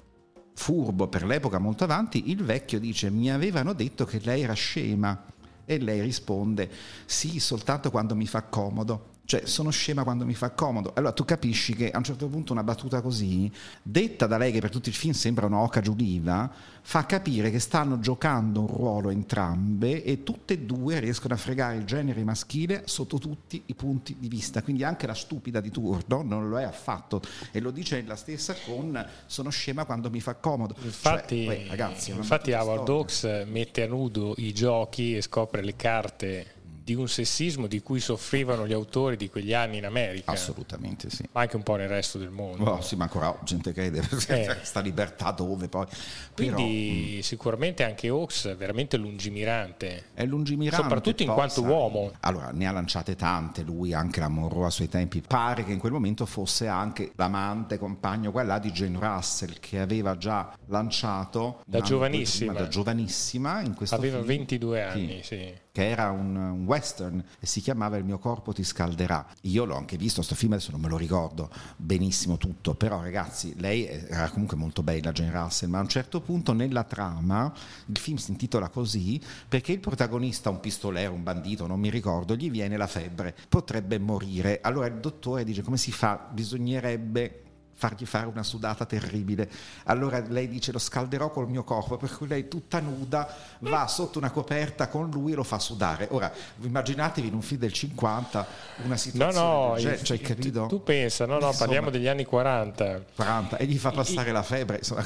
furbo 0.54 1.08
per 1.08 1.24
l'epoca 1.24 1.58
molto 1.58 1.84
avanti, 1.84 2.30
il 2.30 2.44
vecchio 2.44 2.78
dice 2.78 3.10
mi 3.10 3.30
avevano 3.30 3.72
detto 3.72 4.04
che 4.04 4.20
lei 4.22 4.42
era 4.42 4.52
scema 4.52 5.24
e 5.64 5.78
lei 5.78 6.00
risponde 6.00 6.70
sì, 7.04 7.40
soltanto 7.40 7.90
quando 7.90 8.14
mi 8.14 8.26
fa 8.26 8.42
comodo. 8.42 9.09
Cioè, 9.24 9.46
sono 9.46 9.70
scema 9.70 10.02
quando 10.02 10.24
mi 10.24 10.34
fa 10.34 10.50
comodo. 10.50 10.92
Allora 10.94 11.12
tu 11.12 11.24
capisci 11.24 11.74
che 11.74 11.90
a 11.90 11.98
un 11.98 12.04
certo 12.04 12.26
punto 12.26 12.52
una 12.52 12.64
battuta 12.64 13.00
così, 13.00 13.50
detta 13.82 14.26
da 14.26 14.38
lei 14.38 14.50
che 14.50 14.60
per 14.60 14.70
tutto 14.70 14.88
il 14.88 14.94
film 14.94 15.12
sembra 15.12 15.46
un'oca 15.46 15.80
giuliva, 15.80 16.50
fa 16.82 17.06
capire 17.06 17.50
che 17.50 17.60
stanno 17.60 18.00
giocando 18.00 18.60
un 18.60 18.66
ruolo 18.66 19.10
entrambe 19.10 20.02
e 20.02 20.22
tutte 20.22 20.54
e 20.54 20.58
due 20.58 20.98
riescono 20.98 21.34
a 21.34 21.36
fregare 21.36 21.76
il 21.76 21.84
genere 21.84 22.24
maschile 22.24 22.82
sotto 22.86 23.18
tutti 23.18 23.62
i 23.66 23.74
punti 23.74 24.16
di 24.18 24.28
vista. 24.28 24.62
Quindi 24.62 24.82
anche 24.82 25.06
la 25.06 25.14
stupida 25.14 25.60
di 25.60 25.70
turno 25.70 26.22
non 26.22 26.48
lo 26.48 26.58
è 26.58 26.64
affatto 26.64 27.20
e 27.52 27.60
lo 27.60 27.70
dice 27.70 28.02
la 28.02 28.16
stessa 28.16 28.54
con 28.64 29.06
sono 29.26 29.50
scema 29.50 29.84
quando 29.84 30.10
mi 30.10 30.20
fa 30.20 30.34
comodo. 30.34 30.74
Infatti, 30.82 31.44
cioè, 31.44 31.56
beh, 31.56 31.68
ragazzi, 31.68 32.10
infatti 32.10 32.52
Howard 32.52 32.88
Hawks 32.88 33.44
mette 33.46 33.82
a 33.82 33.86
nudo 33.86 34.34
i 34.38 34.52
giochi 34.52 35.16
e 35.16 35.22
scopre 35.22 35.62
le 35.62 35.76
carte 35.76 36.58
di 36.90 36.96
un 36.96 37.08
sessismo 37.08 37.68
di 37.68 37.82
cui 37.82 38.00
soffrivano 38.00 38.66
gli 38.66 38.72
autori 38.72 39.16
di 39.16 39.30
quegli 39.30 39.54
anni 39.54 39.78
in 39.78 39.84
America. 39.84 40.32
Assolutamente 40.32 41.08
sì. 41.08 41.22
Ma 41.30 41.42
anche 41.42 41.54
un 41.54 41.62
po' 41.62 41.76
nel 41.76 41.88
resto 41.88 42.18
del 42.18 42.30
mondo. 42.30 42.64
Oh, 42.64 42.80
sì, 42.80 42.96
ma 42.96 43.04
ancora 43.04 43.38
gente 43.44 43.72
crede, 43.72 44.02
eh. 44.26 44.56
sta 44.62 44.80
libertà 44.80 45.30
dove 45.30 45.68
poi. 45.68 45.86
Quindi 46.34 46.54
Però, 46.56 47.18
mm. 47.18 47.20
sicuramente 47.20 47.84
anche 47.84 48.08
Hawks 48.08 48.48
è 48.48 48.56
veramente 48.56 48.96
lungimirante. 48.96 50.06
È 50.14 50.24
lungimirante. 50.24 50.82
Soprattutto 50.82 51.22
in 51.22 51.30
quanto 51.30 51.62
uomo. 51.62 52.10
Allora, 52.20 52.50
ne 52.50 52.66
ha 52.66 52.72
lanciate 52.72 53.14
tante, 53.14 53.62
lui 53.62 53.94
anche 53.94 54.18
la 54.18 54.28
Monroe 54.28 54.66
a 54.66 54.70
suoi 54.70 54.88
tempi. 54.88 55.20
Pare 55.20 55.64
che 55.64 55.70
in 55.70 55.78
quel 55.78 55.92
momento 55.92 56.26
fosse 56.26 56.66
anche 56.66 57.12
l'amante, 57.14 57.78
compagno, 57.78 58.32
quella 58.32 58.58
di 58.58 58.72
Jane 58.72 58.98
Russell, 58.98 59.60
che 59.60 59.78
aveva 59.78 60.16
già 60.16 60.52
lanciato... 60.66 61.62
Da 61.66 61.80
giovanissima. 61.80 62.50
Prima, 62.50 62.64
da 62.64 62.68
giovanissima 62.68 63.60
in 63.60 63.74
questo 63.74 63.94
Aveva 63.94 64.16
film. 64.16 64.26
22 64.26 64.82
anni, 64.82 65.20
sì. 65.22 65.36
sì 65.36 65.68
che 65.72 65.88
era 65.88 66.10
un, 66.10 66.34
un, 66.34 66.64
western 66.64 67.22
e 67.38 67.46
si 67.46 67.60
chiamava 67.60 67.96
Il 67.96 68.04
mio 68.04 68.18
corpo 68.18 68.52
ti 68.52 68.64
scalderà. 68.64 69.26
Io 69.42 69.64
l'ho 69.64 69.76
anche 69.76 69.96
visto, 69.96 70.16
questo 70.16 70.34
film 70.34 70.52
adesso 70.52 70.70
non 70.70 70.80
me 70.80 70.88
lo 70.88 70.96
ricordo 70.96 71.50
benissimo 71.76 72.36
tutto, 72.36 72.74
però 72.74 73.00
ragazzi, 73.02 73.54
lei 73.58 73.86
era 73.86 74.28
comunque 74.30 74.56
molto 74.56 74.82
bella, 74.82 75.12
Jane 75.12 75.30
Russell, 75.30 75.70
ma 75.70 75.78
a 75.78 75.82
un 75.82 75.88
certo 75.88 76.20
punto 76.20 76.52
nella 76.52 76.84
trama, 76.84 77.52
il 77.86 77.98
film 77.98 78.16
si 78.16 78.30
intitola 78.30 78.68
così 78.68 79.20
perché 79.48 79.72
il 79.72 79.80
protagonista, 79.80 80.50
un 80.50 80.60
pistolero, 80.60 81.12
un 81.12 81.22
bandito, 81.22 81.66
non 81.66 81.80
mi 81.80 81.90
ricordo, 81.90 82.34
gli 82.34 82.50
viene 82.50 82.76
la 82.76 82.86
febbre, 82.86 83.34
potrebbe 83.48 83.98
morire. 83.98 84.60
Allora 84.62 84.86
il 84.86 84.98
dottore 85.00 85.44
dice 85.44 85.62
come 85.62 85.76
si 85.76 85.92
fa? 85.92 86.28
Bisognerebbe 86.30 87.49
fargli 87.80 88.04
fare 88.04 88.26
una 88.26 88.42
sudata 88.42 88.84
terribile. 88.84 89.48
Allora 89.84 90.22
lei 90.28 90.48
dice 90.48 90.70
lo 90.70 90.78
scalderò 90.78 91.30
col 91.30 91.48
mio 91.48 91.64
corpo, 91.64 91.96
per 91.96 92.14
cui 92.14 92.28
lei 92.28 92.46
tutta 92.46 92.78
nuda 92.78 93.34
va 93.60 93.86
sotto 93.86 94.18
una 94.18 94.30
coperta 94.30 94.88
con 94.88 95.08
lui 95.08 95.32
e 95.32 95.34
lo 95.34 95.44
fa 95.44 95.58
sudare. 95.58 96.08
Ora 96.10 96.30
immaginatevi 96.60 97.28
in 97.28 97.32
un 97.34 97.40
film 97.40 97.60
del 97.60 97.72
50 97.72 98.46
una 98.84 98.98
situazione 98.98 99.46
no, 99.46 99.68
no, 99.68 99.74
del 99.80 100.02
cioè, 100.02 100.20
capito? 100.20 100.66
Tu 100.66 100.82
pensa, 100.82 101.24
no, 101.24 101.38
no, 101.38 101.46
Insomma, 101.46 101.56
parliamo 101.56 101.88
degli 101.88 102.06
anni 102.06 102.26
40. 102.26 103.04
40 103.16 103.56
e 103.56 103.64
gli 103.64 103.78
fa 103.78 103.92
passare 103.92 104.28
il, 104.28 104.34
la 104.34 104.42
febbre. 104.42 104.76
Insomma. 104.76 105.02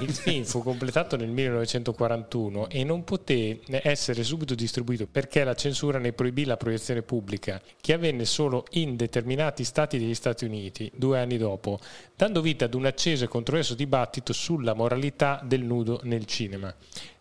Il 0.00 0.14
film 0.14 0.44
fu 0.44 0.62
completato 0.62 1.16
nel 1.18 1.28
1941 1.28 2.70
e 2.70 2.82
non 2.82 3.04
poté 3.04 3.60
essere 3.82 4.24
subito 4.24 4.54
distribuito 4.54 5.06
perché 5.06 5.44
la 5.44 5.54
censura 5.54 5.98
ne 5.98 6.14
proibì 6.14 6.46
la 6.46 6.56
proiezione 6.56 7.02
pubblica, 7.02 7.60
che 7.78 7.92
avvenne 7.92 8.24
solo 8.24 8.64
in 8.70 8.96
determinati 8.96 9.64
stati 9.64 9.98
degli 9.98 10.14
Stati 10.14 10.46
Uniti 10.46 10.90
due 10.94 11.20
anni 11.20 11.36
dopo 11.36 11.78
dando 12.14 12.40
vita 12.40 12.66
ad 12.66 12.74
un 12.74 12.86
acceso 12.86 13.24
e 13.24 13.28
controverso 13.28 13.74
dibattito 13.74 14.32
sulla 14.32 14.74
moralità 14.74 15.40
del 15.44 15.62
nudo 15.62 16.00
nel 16.04 16.26
cinema. 16.26 16.74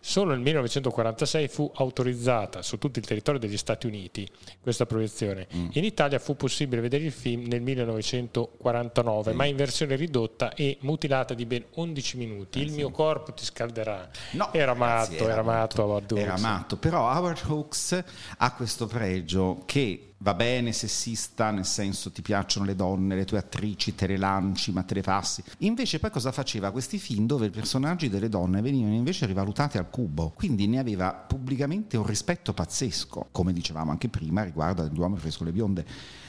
Solo 0.08 0.34
nel 0.34 0.40
1946 0.42 1.48
fu 1.48 1.72
autorizzata 1.74 2.62
su 2.62 2.78
tutto 2.78 3.00
il 3.00 3.06
territorio 3.06 3.40
degli 3.40 3.58
Stati 3.58 3.88
Uniti 3.88 4.30
questa 4.62 4.86
proiezione. 4.86 5.48
Mm. 5.56 5.70
In 5.72 5.84
Italia 5.84 6.20
fu 6.20 6.36
possibile 6.36 6.80
vedere 6.80 7.06
il 7.06 7.12
film 7.12 7.46
nel 7.48 7.62
1949, 7.62 9.34
mm. 9.34 9.36
ma 9.36 9.46
in 9.46 9.56
versione 9.56 9.96
ridotta 9.96 10.54
e 10.54 10.78
mutilata 10.82 11.34
di 11.34 11.48
ben 11.48 11.66
11 11.74 12.18
minuti. 12.18 12.60
Eh, 12.60 12.66
il 12.66 12.72
mio 12.74 12.92
corpo 12.92 13.34
ti 13.34 13.46
scalderà. 13.46 14.08
No, 14.34 14.54
era 14.54 14.74
ragazzi, 14.74 15.14
matto, 15.14 15.28
era, 15.28 15.42
matto 15.42 15.92
Hawks. 15.92 16.16
Era 16.16 16.38
matto, 16.38 16.78
però 16.78 17.12
Howard 17.12 17.42
Hawks 17.44 18.04
ha 18.38 18.54
questo 18.54 18.86
pregio 18.86 19.64
che 19.66 20.14
va 20.26 20.34
bene 20.34 20.72
sessista, 20.72 21.52
nel 21.52 21.66
senso 21.66 22.12
ti 22.12 22.22
piacciono 22.24 22.66
le 22.66 22.76
donne, 22.76 23.16
le 23.16 23.26
tue 23.26 23.38
attrici, 23.38 23.94
te 23.94 24.08
le 24.08 24.18
lanci, 24.18 24.72
ma 24.72 24.82
te 24.82 24.96
le 24.96 25.02
passi. 25.02 25.44
Invece 25.60 26.00
poi 26.00 26.10
cosa 26.10 26.32
faceva? 26.32 26.72
Questi 26.72 26.98
film 26.98 27.28
dove 27.28 27.46
i 27.48 27.50
personaggi 27.52 28.10
delle 28.10 28.28
donne 28.28 28.62
venivano 28.62 28.96
invece 28.96 29.26
rivalutati 29.26 29.78
al 29.78 29.90
cubo, 29.96 30.34
quindi 30.36 30.68
ne 30.68 30.80
aveva 30.80 31.14
pubblicamente 31.14 31.96
un 31.96 32.06
rispetto 32.06 32.52
pazzesco, 32.52 33.30
come 33.32 33.54
dicevamo 33.54 33.92
anche 33.92 34.10
prima 34.10 34.44
riguardo 34.44 34.82
all'uomo 34.82 35.16
fresco 35.16 35.46
le 35.46 35.54
bionde. 35.54 35.86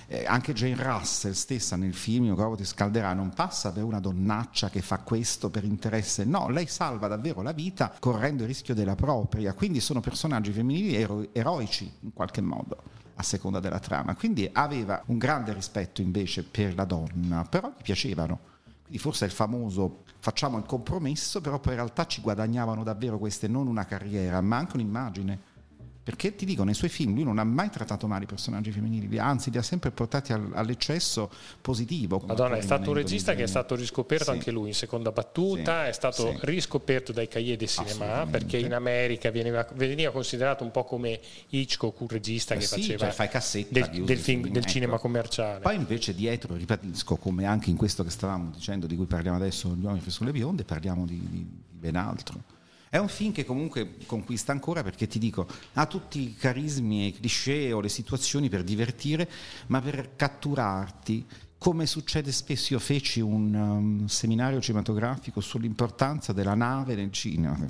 Eh, 0.06 0.24
anche 0.24 0.52
Jane 0.52 0.80
Russell 0.80 1.32
stessa 1.32 1.74
nel 1.74 1.92
film 1.92 2.26
Io 2.26 2.54
ti 2.54 2.64
scalderà 2.64 3.12
non 3.12 3.30
passa 3.30 3.72
per 3.72 3.82
una 3.82 3.98
donnaccia 3.98 4.70
che 4.70 4.82
fa 4.82 4.98
questo 4.98 5.50
per 5.50 5.64
interesse, 5.64 6.24
no, 6.24 6.48
lei 6.48 6.68
salva 6.68 7.08
davvero 7.08 7.42
la 7.42 7.50
vita 7.50 7.92
correndo 7.98 8.42
il 8.42 8.48
rischio 8.48 8.72
della 8.72 8.94
propria, 8.94 9.52
quindi 9.52 9.80
sono 9.80 9.98
personaggi 9.98 10.52
femminili 10.52 10.94
ero- 10.94 11.26
eroici 11.32 11.92
in 12.02 12.12
qualche 12.12 12.40
modo 12.40 12.76
a 13.16 13.22
seconda 13.24 13.58
della 13.58 13.80
trama. 13.80 14.14
Quindi 14.14 14.48
aveva 14.52 15.02
un 15.06 15.18
grande 15.18 15.52
rispetto 15.52 16.02
invece 16.02 16.44
per 16.44 16.76
la 16.76 16.84
donna, 16.84 17.42
però 17.42 17.72
gli 17.76 17.82
piacevano. 17.82 18.38
Quindi 18.82 18.98
forse 18.98 19.24
è 19.24 19.26
il 19.26 19.34
famoso 19.34 20.04
facciamo 20.26 20.58
il 20.58 20.64
compromesso, 20.64 21.40
però 21.40 21.60
poi 21.60 21.74
in 21.74 21.78
realtà 21.78 22.04
ci 22.04 22.20
guadagnavano 22.20 22.82
davvero 22.82 23.16
queste 23.16 23.46
non 23.46 23.68
una 23.68 23.84
carriera, 23.84 24.40
ma 24.40 24.56
anche 24.56 24.74
un'immagine. 24.74 25.38
Perché 26.06 26.36
ti 26.36 26.44
dico, 26.44 26.62
nei 26.62 26.74
suoi 26.74 26.88
film 26.88 27.14
lui 27.14 27.24
non 27.24 27.40
ha 27.40 27.42
mai 27.42 27.68
trattato 27.68 28.06
male 28.06 28.22
i 28.22 28.26
personaggi 28.28 28.70
femminili, 28.70 29.18
anzi 29.18 29.50
li 29.50 29.58
ha 29.58 29.62
sempre 29.62 29.90
portati 29.90 30.32
all'eccesso 30.32 31.28
positivo. 31.60 32.22
Madonna, 32.24 32.56
è 32.56 32.60
stato 32.60 32.90
un 32.90 32.96
regista 32.96 33.34
che 33.34 33.42
è 33.42 33.48
stato 33.48 33.74
riscoperto 33.74 34.26
sì. 34.26 34.30
anche 34.30 34.52
lui 34.52 34.68
in 34.68 34.74
seconda 34.74 35.10
battuta, 35.10 35.82
sì. 35.82 35.88
è 35.88 35.92
stato 35.92 36.30
sì. 36.30 36.38
riscoperto 36.42 37.10
dai 37.10 37.26
cahiers 37.26 37.58
de 37.58 37.66
cinema 37.66 38.24
perché 38.24 38.56
in 38.56 38.72
America 38.72 39.32
veniva, 39.32 39.66
veniva, 39.74 40.12
considerato 40.12 40.62
un 40.62 40.70
po' 40.70 40.84
come 40.84 41.18
Hitchcock, 41.48 42.00
un 42.00 42.06
regista 42.06 42.54
eh 42.54 42.58
che 42.58 42.66
faceva 42.66 43.10
cioè 43.10 43.66
del, 43.68 44.04
del, 44.04 44.18
film, 44.18 44.42
del 44.42 44.58
ecco. 44.58 44.68
cinema 44.68 44.98
commerciale. 44.98 45.58
Poi 45.58 45.74
invece 45.74 46.14
dietro, 46.14 46.54
ribadisco, 46.54 47.16
come 47.16 47.46
anche 47.46 47.70
in 47.70 47.76
questo 47.76 48.04
che 48.04 48.10
stavamo 48.10 48.52
dicendo, 48.54 48.86
di 48.86 48.94
cui 48.94 49.06
parliamo 49.06 49.38
adesso, 49.38 49.74
Gli 49.74 49.84
uomini 49.84 50.08
sulle 50.08 50.30
bionde, 50.30 50.62
parliamo 50.62 51.04
di, 51.04 51.18
di 51.28 51.44
ben 51.68 51.96
altro. 51.96 52.54
È 52.88 52.98
un 52.98 53.08
film 53.08 53.32
che 53.32 53.44
comunque 53.44 53.96
conquista 54.06 54.52
ancora 54.52 54.82
perché 54.82 55.06
ti 55.06 55.18
dico, 55.18 55.46
ha 55.74 55.86
tutti 55.86 56.20
i 56.20 56.34
carismi 56.34 57.02
e 57.02 57.06
i 57.08 57.12
cliché 57.12 57.72
o 57.72 57.80
le 57.80 57.88
situazioni 57.88 58.48
per 58.48 58.62
divertire, 58.62 59.28
ma 59.66 59.80
per 59.80 60.14
catturarti 60.14 61.26
come 61.58 61.86
succede 61.86 62.32
spesso, 62.32 62.74
io 62.74 62.78
feci 62.78 63.20
un 63.20 63.54
um, 63.54 64.06
seminario 64.06 64.60
cinematografico 64.60 65.40
sull'importanza 65.40 66.32
della 66.32 66.54
nave 66.54 66.94
nel 66.94 67.10
cinema, 67.10 67.56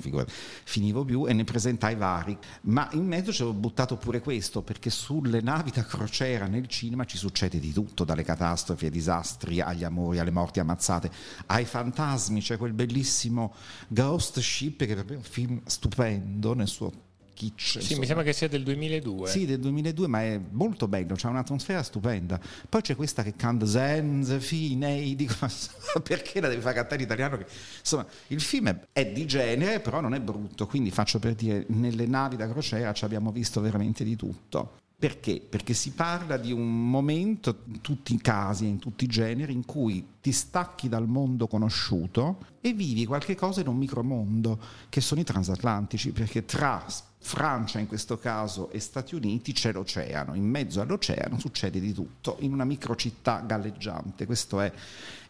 finivo 0.63 1.05
più 1.05 1.25
e 1.27 1.33
ne 1.33 1.43
presentai 1.43 1.95
vari, 1.95 2.37
ma 2.63 2.89
in 2.91 3.05
mezzo 3.05 3.31
ci 3.31 3.41
avevo 3.41 3.57
buttato 3.57 3.95
pure 3.95 4.19
questo, 4.19 4.61
perché 4.61 4.89
sulle 4.89 5.41
navi 5.41 5.71
da 5.71 5.83
crociera 5.83 6.47
nel 6.47 6.67
cinema 6.67 7.05
ci 7.05 7.17
succede 7.17 7.59
di 7.59 7.71
tutto, 7.71 8.03
dalle 8.03 8.23
catastrofi 8.23 8.85
ai 8.85 8.91
disastri, 8.91 9.61
agli 9.61 9.83
amori, 9.83 10.19
alle 10.19 10.31
morti 10.31 10.59
ammazzate, 10.59 11.09
ai 11.47 11.65
fantasmi, 11.65 12.41
c'è 12.41 12.57
quel 12.57 12.73
bellissimo 12.73 13.53
Ghost 13.87 14.39
Ship 14.39 14.85
che 14.85 14.95
è 14.95 15.15
un 15.15 15.21
film 15.21 15.61
stupendo 15.65 16.53
nel 16.53 16.67
suo 16.67 17.06
kitsch. 17.37 17.79
Sì, 17.79 17.99
mi 17.99 18.07
sembra 18.07 18.23
che 18.23 18.33
sia 18.33 18.49
del 18.49 18.63
2002. 18.63 19.29
Sì, 19.29 19.45
del 19.45 19.59
2002, 19.59 20.07
ma 20.07 20.23
è 20.23 20.41
molto 20.51 20.87
bello, 20.87 21.13
c'è 21.13 21.27
un'atmosfera 21.27 21.83
stupenda. 21.83 22.39
Poi 22.67 22.81
c'è 22.81 22.95
questa 22.95 23.21
che 23.21 23.35
canta 23.35 23.67
Zenz, 23.67 24.39
Finei, 24.39 25.13
dico, 25.15 25.35
ma 25.39 26.01
perché 26.01 26.41
la 26.41 26.47
devi 26.47 26.61
fare 26.61 26.75
cantare 26.75 26.95
in 26.95 27.01
italiano? 27.03 27.39
Insomma, 27.79 28.05
il 28.27 28.41
film 28.41 28.79
è, 28.91 29.05
di 29.05 29.25
genere, 29.27 29.79
però 29.79 30.01
non 30.01 30.15
è 30.15 30.19
brutto, 30.19 30.65
quindi 30.65 30.89
faccio 30.89 31.19
per 31.19 31.35
dire, 31.35 31.65
nelle 31.67 32.07
navi 32.07 32.35
da 32.35 32.49
crociera 32.49 32.91
ci 32.93 33.05
abbiamo 33.05 33.31
visto 33.31 33.61
veramente 33.61 34.03
di 34.03 34.15
tutto. 34.15 34.79
Perché? 34.99 35.39
Perché 35.47 35.75
si 35.75 35.91
parla 35.91 36.37
di 36.37 36.51
un 36.51 36.89
momento, 36.89 37.59
in 37.67 37.81
tutti 37.81 38.15
i 38.15 38.17
casi 38.17 38.65
e 38.65 38.69
in 38.69 38.79
tutti 38.79 39.03
i 39.03 39.07
generi, 39.07 39.53
in 39.53 39.63
cui 39.63 40.03
ti 40.19 40.27
ti 40.27 40.33
stacchi 40.33 40.89
dal 40.89 41.07
mondo 41.07 41.47
conosciuto 41.47 42.39
e 42.59 42.73
vivi 42.73 43.05
qualche 43.05 43.33
cosa 43.33 43.61
in 43.61 43.67
un 43.67 43.77
micromondo 43.77 44.59
che 44.89 44.99
sono 44.99 45.21
i 45.21 45.23
transatlantici, 45.23 46.11
perché 46.11 46.43
tra 46.43 46.85
Francia 47.19 47.79
in 47.79 47.87
questo 47.87 48.17
caso 48.17 48.69
e 48.71 48.79
Stati 48.79 49.15
Uniti 49.15 49.51
c'è 49.51 49.71
l'oceano, 49.71 50.33
in 50.35 50.45
mezzo 50.45 50.81
all'oceano 50.81 51.39
succede 51.39 51.79
di 51.79 51.93
tutto, 51.93 52.37
in 52.39 52.53
una 52.53 52.63
microcittà 52.63 53.43
galleggiante, 53.45 54.25
questo 54.25 54.61
è 54.61 54.71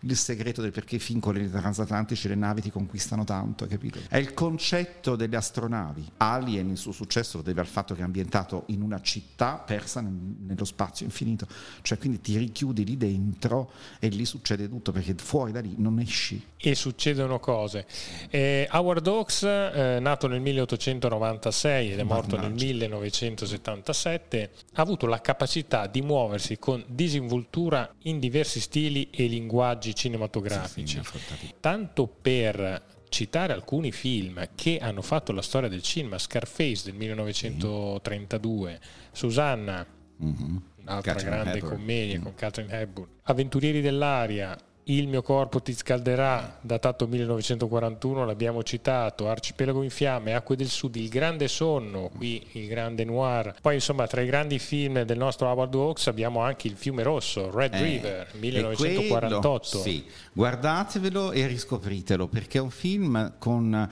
il 0.02 0.16
segreto 0.16 0.62
del 0.62 0.72
perché 0.72 1.00
fin 1.00 1.20
con 1.20 1.34
le 1.34 1.50
transatlantici 1.50 2.28
le 2.28 2.36
navi 2.36 2.62
ti 2.62 2.72
conquistano 2.72 3.24
tanto, 3.24 3.66
capito? 3.68 4.00
È 4.08 4.18
il 4.18 4.34
concetto 4.34 5.16
delle 5.16 5.36
astronavi. 5.36 6.06
Alien 6.18 6.70
il 6.72 6.78
suo 6.78 6.92
successo 6.92 7.38
lo 7.38 7.44
deve 7.44 7.62
al 7.62 7.68
fatto 7.68 7.94
che 7.94 8.02
è 8.02 8.04
ambientato 8.04 8.64
in 8.68 8.82
una 8.82 9.02
città 9.02 9.56
persa 9.56 10.02
nello 10.02 10.66
spazio 10.66 11.06
infinito, 11.06 11.48
cioè 11.82 11.98
quindi 11.98 12.22
ti 12.22 12.38
richiudi 12.38 12.86
lì 12.86 12.98
dentro 12.98 13.72
e 14.00 14.10
lì 14.10 14.26
succede 14.26 14.70
tutto 14.70 14.92
perché 14.92 15.16
fuori 15.18 15.52
da 15.52 15.62
lì 15.62 15.76
non 15.78 16.00
esci. 16.00 16.44
E 16.58 16.76
succedono 16.76 17.40
cose. 17.40 17.86
Eh, 18.30 18.68
Howard 18.72 19.06
Hawks, 19.08 19.44
eh, 19.44 19.98
nato 20.00 20.28
nel 20.28 20.42
1896 20.42 21.92
ed 21.92 22.00
è 22.00 22.04
morto 22.04 22.36
Mannaggia. 22.36 22.56
nel 22.56 22.76
1977, 22.76 24.52
ha 24.74 24.82
avuto 24.82 25.06
la 25.06 25.22
capacità 25.22 25.88
di 25.88 26.02
muoversi 26.02 26.58
con 26.58 26.84
disinvoltura 26.88 27.94
in 28.04 28.20
diversi 28.20 28.60
stili 28.60 29.10
e 29.12 29.28
linguaggi 29.28 29.87
linguaggi 29.88 29.96
cinematografici, 29.96 31.02
sì, 31.04 31.54
tanto 31.60 32.08
per 32.08 32.96
citare 33.10 33.54
alcuni 33.54 33.92
film 33.92 34.50
che 34.56 34.80
hanno 34.80 35.02
fatto 35.02 35.32
la 35.32 35.42
storia 35.42 35.70
del 35.70 35.82
cinema, 35.82 36.18
Scarface 36.18 36.86
del 36.86 36.96
1932, 36.96 38.80
Susanna, 39.12 39.86
mm-hmm. 40.24 40.56
un'altra 40.82 41.14
Catherine 41.14 41.36
grande 41.36 41.58
Hepburn. 41.58 41.76
commedia 41.76 42.20
mm. 42.20 42.24
con 42.24 42.36
Catherine 42.36 42.80
Hepburn, 42.80 43.10
Avventurieri 43.24 43.82
dell'aria, 43.82 44.58
il 44.90 45.08
mio 45.08 45.22
corpo 45.22 45.62
ti 45.62 45.74
scalderà, 45.74 46.58
datato 46.62 47.08
1941, 47.08 48.26
l'abbiamo 48.26 48.64
citato, 48.64 49.28
Arcipelago 49.28 49.84
in 49.84 49.90
fiamme, 49.90 50.34
Acque 50.34 50.56
del 50.56 50.70
Sud, 50.70 50.96
Il 50.96 51.10
grande 51.10 51.48
sonno, 51.48 52.10
qui 52.16 52.46
il 52.54 52.68
grande 52.68 53.04
noir. 53.04 53.56
Poi 53.62 53.76
insomma 53.76 54.08
tra 54.08 54.22
i 54.22 54.26
grandi 54.26 54.60
film 54.60 55.02
del 55.02 55.18
nostro 55.18 55.48
Howard 55.48 55.74
Hawks 55.74 56.08
abbiamo 56.08 56.40
anche 56.40 56.68
Il 56.68 56.76
fiume 56.76 57.04
rosso, 57.04 57.52
Red 57.52 57.74
eh, 57.74 57.82
River, 57.82 58.30
1948. 58.40 59.68
Quello, 59.70 59.84
sì, 59.84 60.06
guardatevelo 60.32 61.32
e 61.32 61.48
riscopritelo 61.48 62.28
perché 62.28 62.58
è 62.60 62.62
un 62.62 62.70
film 62.70 63.34
con 63.38 63.90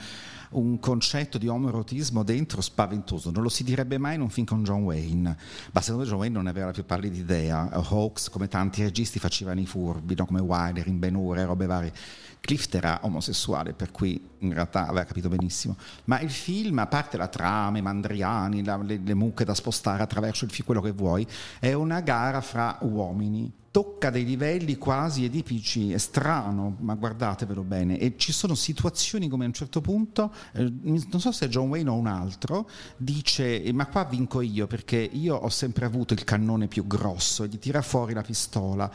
un 0.57 0.79
concetto 0.79 1.37
di 1.37 1.47
omoerotismo 1.47 2.23
dentro 2.23 2.61
spaventoso. 2.61 3.31
Non 3.31 3.43
lo 3.43 3.49
si 3.49 3.63
direbbe 3.63 3.97
mai 3.97 4.15
in 4.15 4.21
un 4.21 4.29
film 4.29 4.45
con 4.45 4.63
John 4.63 4.83
Wayne, 4.83 5.37
ma 5.71 5.81
secondo 5.81 6.05
John 6.05 6.19
Wayne 6.19 6.35
non 6.35 6.47
aveva 6.47 6.67
la 6.67 6.71
più 6.71 6.85
pallida 6.85 7.17
idea. 7.17 7.69
Hawks, 7.71 8.29
come 8.29 8.47
tanti 8.47 8.83
registi, 8.83 9.19
facevano 9.19 9.59
i 9.59 9.65
furbi, 9.65 10.15
no? 10.15 10.25
come 10.25 10.41
Wilder 10.41 10.87
in 10.87 10.99
Ben 10.99 11.15
Hur 11.15 11.37
e 11.37 11.45
robe 11.45 11.65
varie. 11.65 11.93
Clift 12.39 12.75
era 12.75 12.99
omosessuale, 13.01 13.73
per 13.73 13.91
cui 13.91 14.21
in 14.39 14.53
realtà 14.53 14.87
aveva 14.87 15.05
capito 15.05 15.29
benissimo. 15.29 15.75
Ma 16.05 16.19
il 16.19 16.29
film, 16.29 16.77
a 16.77 16.85
parte 16.85 17.17
la 17.17 17.27
trama, 17.27 17.79
i 17.79 17.81
mandriani, 17.81 18.63
la, 18.63 18.77
le, 18.77 19.01
le, 19.03 19.13
mucche 19.15 19.45
da 19.45 19.55
spostare 19.55 20.03
attraverso 20.03 20.45
il 20.45 20.51
film, 20.51 20.65
quello 20.65 20.81
che 20.81 20.91
vuoi, 20.91 21.25
è 21.59 21.73
una 21.73 22.01
gara 22.01 22.41
fra 22.41 22.77
uomini 22.81 23.51
tocca 23.75 24.09
dei 24.09 24.23
livelli 24.23 24.77
quasi 24.77 25.25
edipici, 25.25 25.91
è 25.91 25.97
strano, 25.97 26.77
ma 26.79 26.93
guardatevelo 26.93 27.61
bene. 27.61 27.99
E 27.99 28.13
ci 28.15 28.31
sono 28.31 28.55
situazioni 28.55 29.27
come 29.27 29.43
a 29.43 29.47
un 29.47 29.53
certo 29.53 29.81
punto, 29.81 30.33
eh, 30.53 30.71
non 30.83 31.19
so 31.19 31.33
se 31.33 31.49
John 31.49 31.67
Wayne 31.67 31.89
o 31.89 31.95
un 31.95 32.07
altro, 32.07 32.69
dice: 32.95 33.69
Ma 33.73 33.87
qua 33.87 34.05
vinco 34.05 34.39
io 34.39 34.65
perché 34.65 34.95
io 34.95 35.35
ho 35.35 35.49
sempre 35.49 35.83
avuto 35.83 36.13
il 36.13 36.23
cannone 36.23 36.69
più 36.69 36.87
grosso 36.87 37.43
e 37.43 37.49
gli 37.49 37.59
tira 37.59 37.81
fuori 37.81 38.13
la 38.13 38.21
pistola. 38.21 38.89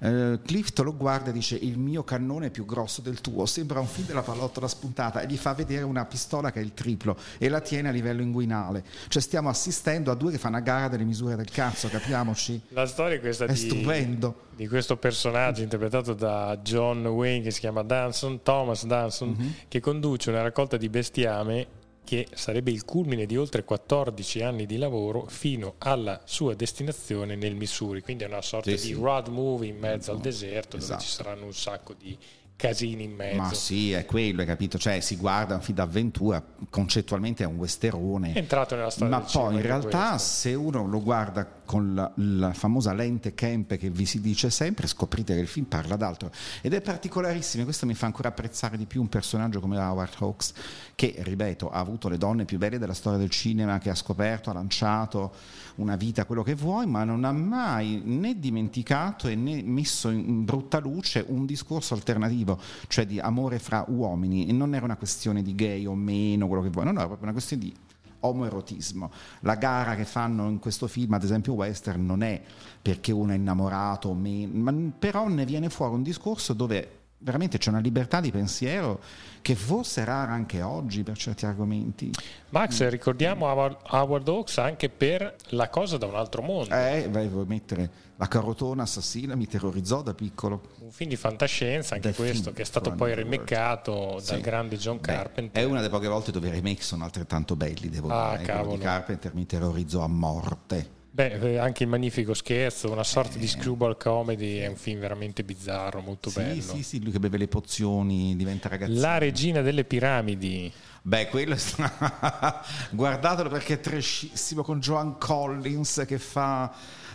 Eh, 0.00 0.38
Clift 0.44 0.80
lo 0.80 0.94
guarda 0.94 1.30
e 1.30 1.32
dice: 1.32 1.56
Il 1.56 1.78
mio 1.78 2.04
cannone 2.04 2.48
è 2.48 2.50
più 2.50 2.66
grosso 2.66 3.00
del 3.00 3.22
tuo. 3.22 3.46
Sembra 3.46 3.80
un 3.80 3.86
film 3.86 4.08
della 4.08 4.20
pallottola 4.20 4.68
spuntata 4.68 5.22
e 5.22 5.26
gli 5.26 5.38
fa 5.38 5.54
vedere 5.54 5.84
una 5.84 6.04
pistola 6.04 6.52
che 6.52 6.60
è 6.60 6.62
il 6.62 6.74
triplo 6.74 7.16
e 7.38 7.48
la 7.48 7.62
tiene 7.62 7.88
a 7.88 7.90
livello 7.90 8.20
inguinale. 8.20 8.84
Cioè, 9.08 9.22
stiamo 9.22 9.48
assistendo 9.48 10.10
a 10.10 10.14
due 10.14 10.30
che 10.30 10.36
fanno 10.36 10.58
a 10.58 10.60
gara 10.60 10.88
delle 10.88 11.04
misure 11.04 11.36
del 11.36 11.50
cazzo, 11.50 11.88
capiamoci. 11.88 12.60
La 12.68 12.84
storia 12.84 13.16
è 13.16 13.20
questa 13.20 13.46
è 13.46 13.48
di. 13.48 13.56
stupendo 13.56 14.24
di 14.54 14.66
questo 14.68 14.96
personaggio 14.96 15.62
interpretato 15.62 16.14
da 16.14 16.58
John 16.62 17.04
Wayne 17.06 17.42
che 17.42 17.50
si 17.50 17.60
chiama 17.60 17.82
Danson, 17.82 18.42
Thomas 18.42 18.84
Danson, 18.86 19.36
mm-hmm. 19.38 19.50
che 19.68 19.80
conduce 19.80 20.30
una 20.30 20.42
raccolta 20.42 20.76
di 20.76 20.88
bestiame 20.88 21.84
che 22.06 22.28
sarebbe 22.32 22.70
il 22.70 22.84
culmine 22.84 23.26
di 23.26 23.36
oltre 23.36 23.64
14 23.64 24.42
anni 24.42 24.64
di 24.64 24.78
lavoro 24.78 25.26
fino 25.26 25.74
alla 25.78 26.22
sua 26.24 26.54
destinazione 26.54 27.34
nel 27.34 27.56
Missouri. 27.56 28.00
Quindi 28.00 28.22
è 28.24 28.28
una 28.28 28.42
sorta 28.42 28.70
sì, 28.70 28.76
di 28.76 28.94
sì. 28.94 29.00
road 29.00 29.26
movie 29.26 29.68
in 29.68 29.78
mezzo 29.78 30.12
no, 30.12 30.16
al 30.16 30.22
deserto 30.22 30.76
esatto. 30.76 30.92
dove 30.92 31.04
ci 31.04 31.10
saranno 31.10 31.44
un 31.44 31.52
sacco 31.52 31.94
di 31.94 32.16
casini 32.56 33.04
in 33.04 33.14
mezzo. 33.14 33.36
Ma 33.36 33.52
sì, 33.52 33.92
è 33.92 34.06
quello, 34.06 34.40
hai 34.40 34.46
capito? 34.46 34.78
Cioè, 34.78 35.00
si 35.00 35.16
guarda 35.16 35.54
un 35.54 35.60
film 35.60 35.76
d'avventura, 35.76 36.42
concettualmente 36.70 37.44
è 37.44 37.46
un 37.46 37.56
westerone. 37.56 38.32
È 38.32 38.38
entrato 38.38 38.74
nella 38.74 38.90
storia 38.90 39.18
Ma 39.18 39.22
poi 39.22 39.54
in 39.54 39.62
realtà, 39.62 40.10
questo. 40.10 40.28
se 40.28 40.54
uno 40.54 40.86
lo 40.86 41.02
guarda 41.02 41.46
con 41.66 41.94
la, 41.94 42.10
la, 42.14 42.52
famosa 42.52 42.94
lente 42.94 43.34
Kemp 43.34 43.76
che 43.76 43.90
vi 43.90 44.06
si 44.06 44.20
dice 44.20 44.48
sempre, 44.50 44.86
scoprite 44.86 45.34
che 45.34 45.40
il 45.40 45.48
film 45.48 45.66
parla 45.66 45.96
d'altro. 45.96 46.30
Ed 46.62 46.72
è 46.72 46.80
particolarissimo, 46.80 47.64
questo 47.64 47.84
mi 47.84 47.94
fa 47.94 48.06
ancora 48.06 48.28
apprezzare 48.28 48.78
di 48.78 48.86
più 48.86 49.02
un 49.02 49.08
personaggio 49.08 49.60
come 49.60 49.76
Howard 49.76 50.14
Hawks, 50.18 50.54
che, 50.94 51.14
ripeto, 51.18 51.68
ha 51.68 51.78
avuto 51.78 52.08
le 52.08 52.16
donne 52.16 52.46
più 52.46 52.56
belle 52.56 52.78
della 52.78 52.94
storia 52.94 53.18
del 53.18 53.30
cinema, 53.30 53.78
che 53.78 53.90
ha 53.90 53.94
scoperto, 53.94 54.48
ha 54.50 54.54
lanciato 54.54 55.34
una 55.76 55.96
vita, 55.96 56.24
quello 56.24 56.42
che 56.42 56.54
vuoi, 56.54 56.86
ma 56.86 57.04
non 57.04 57.24
ha 57.24 57.32
mai 57.32 58.00
né 58.04 58.38
dimenticato 58.38 59.28
e 59.28 59.34
né 59.34 59.62
messo 59.62 60.08
in 60.08 60.44
brutta 60.44 60.78
luce 60.78 61.24
un 61.26 61.44
discorso 61.44 61.94
alternativo, 61.94 62.45
cioè 62.88 63.06
di 63.06 63.18
amore 63.18 63.58
fra 63.58 63.84
uomini. 63.88 64.46
E 64.46 64.52
non 64.52 64.74
era 64.74 64.84
una 64.84 64.96
questione 64.96 65.42
di 65.42 65.54
gay 65.54 65.86
o 65.86 65.94
meno, 65.94 66.46
quello 66.46 66.62
che 66.62 66.70
vuoi, 66.70 66.84
no, 66.84 66.92
no, 66.92 66.98
era 66.98 67.06
proprio 67.06 67.28
una 67.28 67.36
questione 67.36 67.62
di 67.64 67.74
omoerotismo. 68.20 69.10
La 69.40 69.54
gara 69.54 69.94
che 69.94 70.04
fanno 70.04 70.48
in 70.48 70.58
questo 70.58 70.86
film, 70.86 71.14
ad 71.14 71.22
esempio 71.22 71.54
western, 71.54 72.04
non 72.04 72.22
è 72.22 72.40
perché 72.80 73.12
uno 73.12 73.32
è 73.32 73.36
innamorato 73.36 74.12
ma 74.12 74.74
però 74.98 75.28
ne 75.28 75.44
viene 75.44 75.68
fuori 75.70 75.94
un 75.94 76.02
discorso 76.02 76.52
dove 76.52 77.05
veramente 77.18 77.58
c'è 77.58 77.70
una 77.70 77.80
libertà 77.80 78.20
di 78.20 78.30
pensiero 78.30 79.00
che 79.40 79.54
forse 79.54 80.02
è 80.02 80.04
rara 80.04 80.32
anche 80.32 80.62
oggi 80.62 81.02
per 81.02 81.16
certi 81.16 81.46
argomenti. 81.46 82.10
Max, 82.50 82.82
mm. 82.82 82.88
ricordiamo 82.88 83.46
Howard, 83.46 84.28
Hawks 84.28 84.58
anche 84.58 84.88
per 84.88 85.36
La 85.50 85.68
cosa 85.68 85.98
da 85.98 86.06
un 86.06 86.16
altro 86.16 86.42
mondo. 86.42 86.74
Eh, 86.74 87.08
vai, 87.10 87.28
vuoi 87.28 87.46
mettere 87.46 88.04
la 88.16 88.28
carotona 88.28 88.84
assassina 88.84 89.34
mi 89.34 89.46
terrorizzò 89.46 90.02
da 90.02 90.14
piccolo. 90.14 90.62
Un 90.80 90.90
film 90.90 91.10
di 91.10 91.16
fantascienza, 91.16 91.94
anche 91.94 92.10
The 92.10 92.16
questo, 92.16 92.52
che 92.52 92.62
è 92.62 92.64
stato 92.64 92.92
poi 92.92 93.14
remakeato 93.14 94.18
sì. 94.20 94.32
dal 94.32 94.40
grande 94.40 94.76
John 94.76 94.96
Beh, 94.96 95.02
Carpenter. 95.06 95.62
È 95.62 95.66
una 95.66 95.80
delle 95.80 95.90
poche 95.90 96.08
volte 96.08 96.32
dove 96.32 96.48
i 96.48 96.50
remake 96.50 96.82
sono 96.82 97.04
altrettanto 97.04 97.56
belli, 97.56 97.88
devo 97.88 98.08
ah, 98.08 98.36
dire. 98.36 98.52
Quello 98.52 98.76
di 98.76 98.78
Carpenter 98.78 99.34
mi 99.34 99.46
terrorizzò 99.46 100.02
a 100.02 100.08
morte. 100.08 100.94
Beh, 101.16 101.54
eh, 101.54 101.56
anche 101.56 101.84
il 101.84 101.88
magnifico 101.88 102.34
scherzo, 102.34 102.92
una 102.92 103.02
sorta 103.02 103.36
eh. 103.36 103.38
di 103.38 103.48
screwball 103.48 103.96
comedy, 103.96 104.58
è 104.58 104.66
un 104.66 104.76
film 104.76 105.00
veramente 105.00 105.44
bizzarro, 105.44 106.02
molto 106.02 106.28
sì, 106.28 106.40
bello. 106.40 106.60
Sì, 106.60 106.82
sì, 106.82 107.02
lui 107.02 107.10
che 107.10 107.18
beve 107.18 107.38
le 107.38 107.48
pozioni, 107.48 108.36
diventa 108.36 108.68
ragazzino. 108.68 109.00
La 109.00 109.16
regina 109.16 109.62
delle 109.62 109.84
piramidi. 109.84 110.70
Beh, 111.00 111.28
quello 111.28 111.54
è 111.54 111.58
guardatelo 112.92 113.48
perché 113.48 113.74
è 113.74 113.80
trashissimo 113.80 114.62
con 114.62 114.78
Joan 114.78 115.16
Collins 115.16 116.04
che 116.06 116.18
fa 116.18 116.70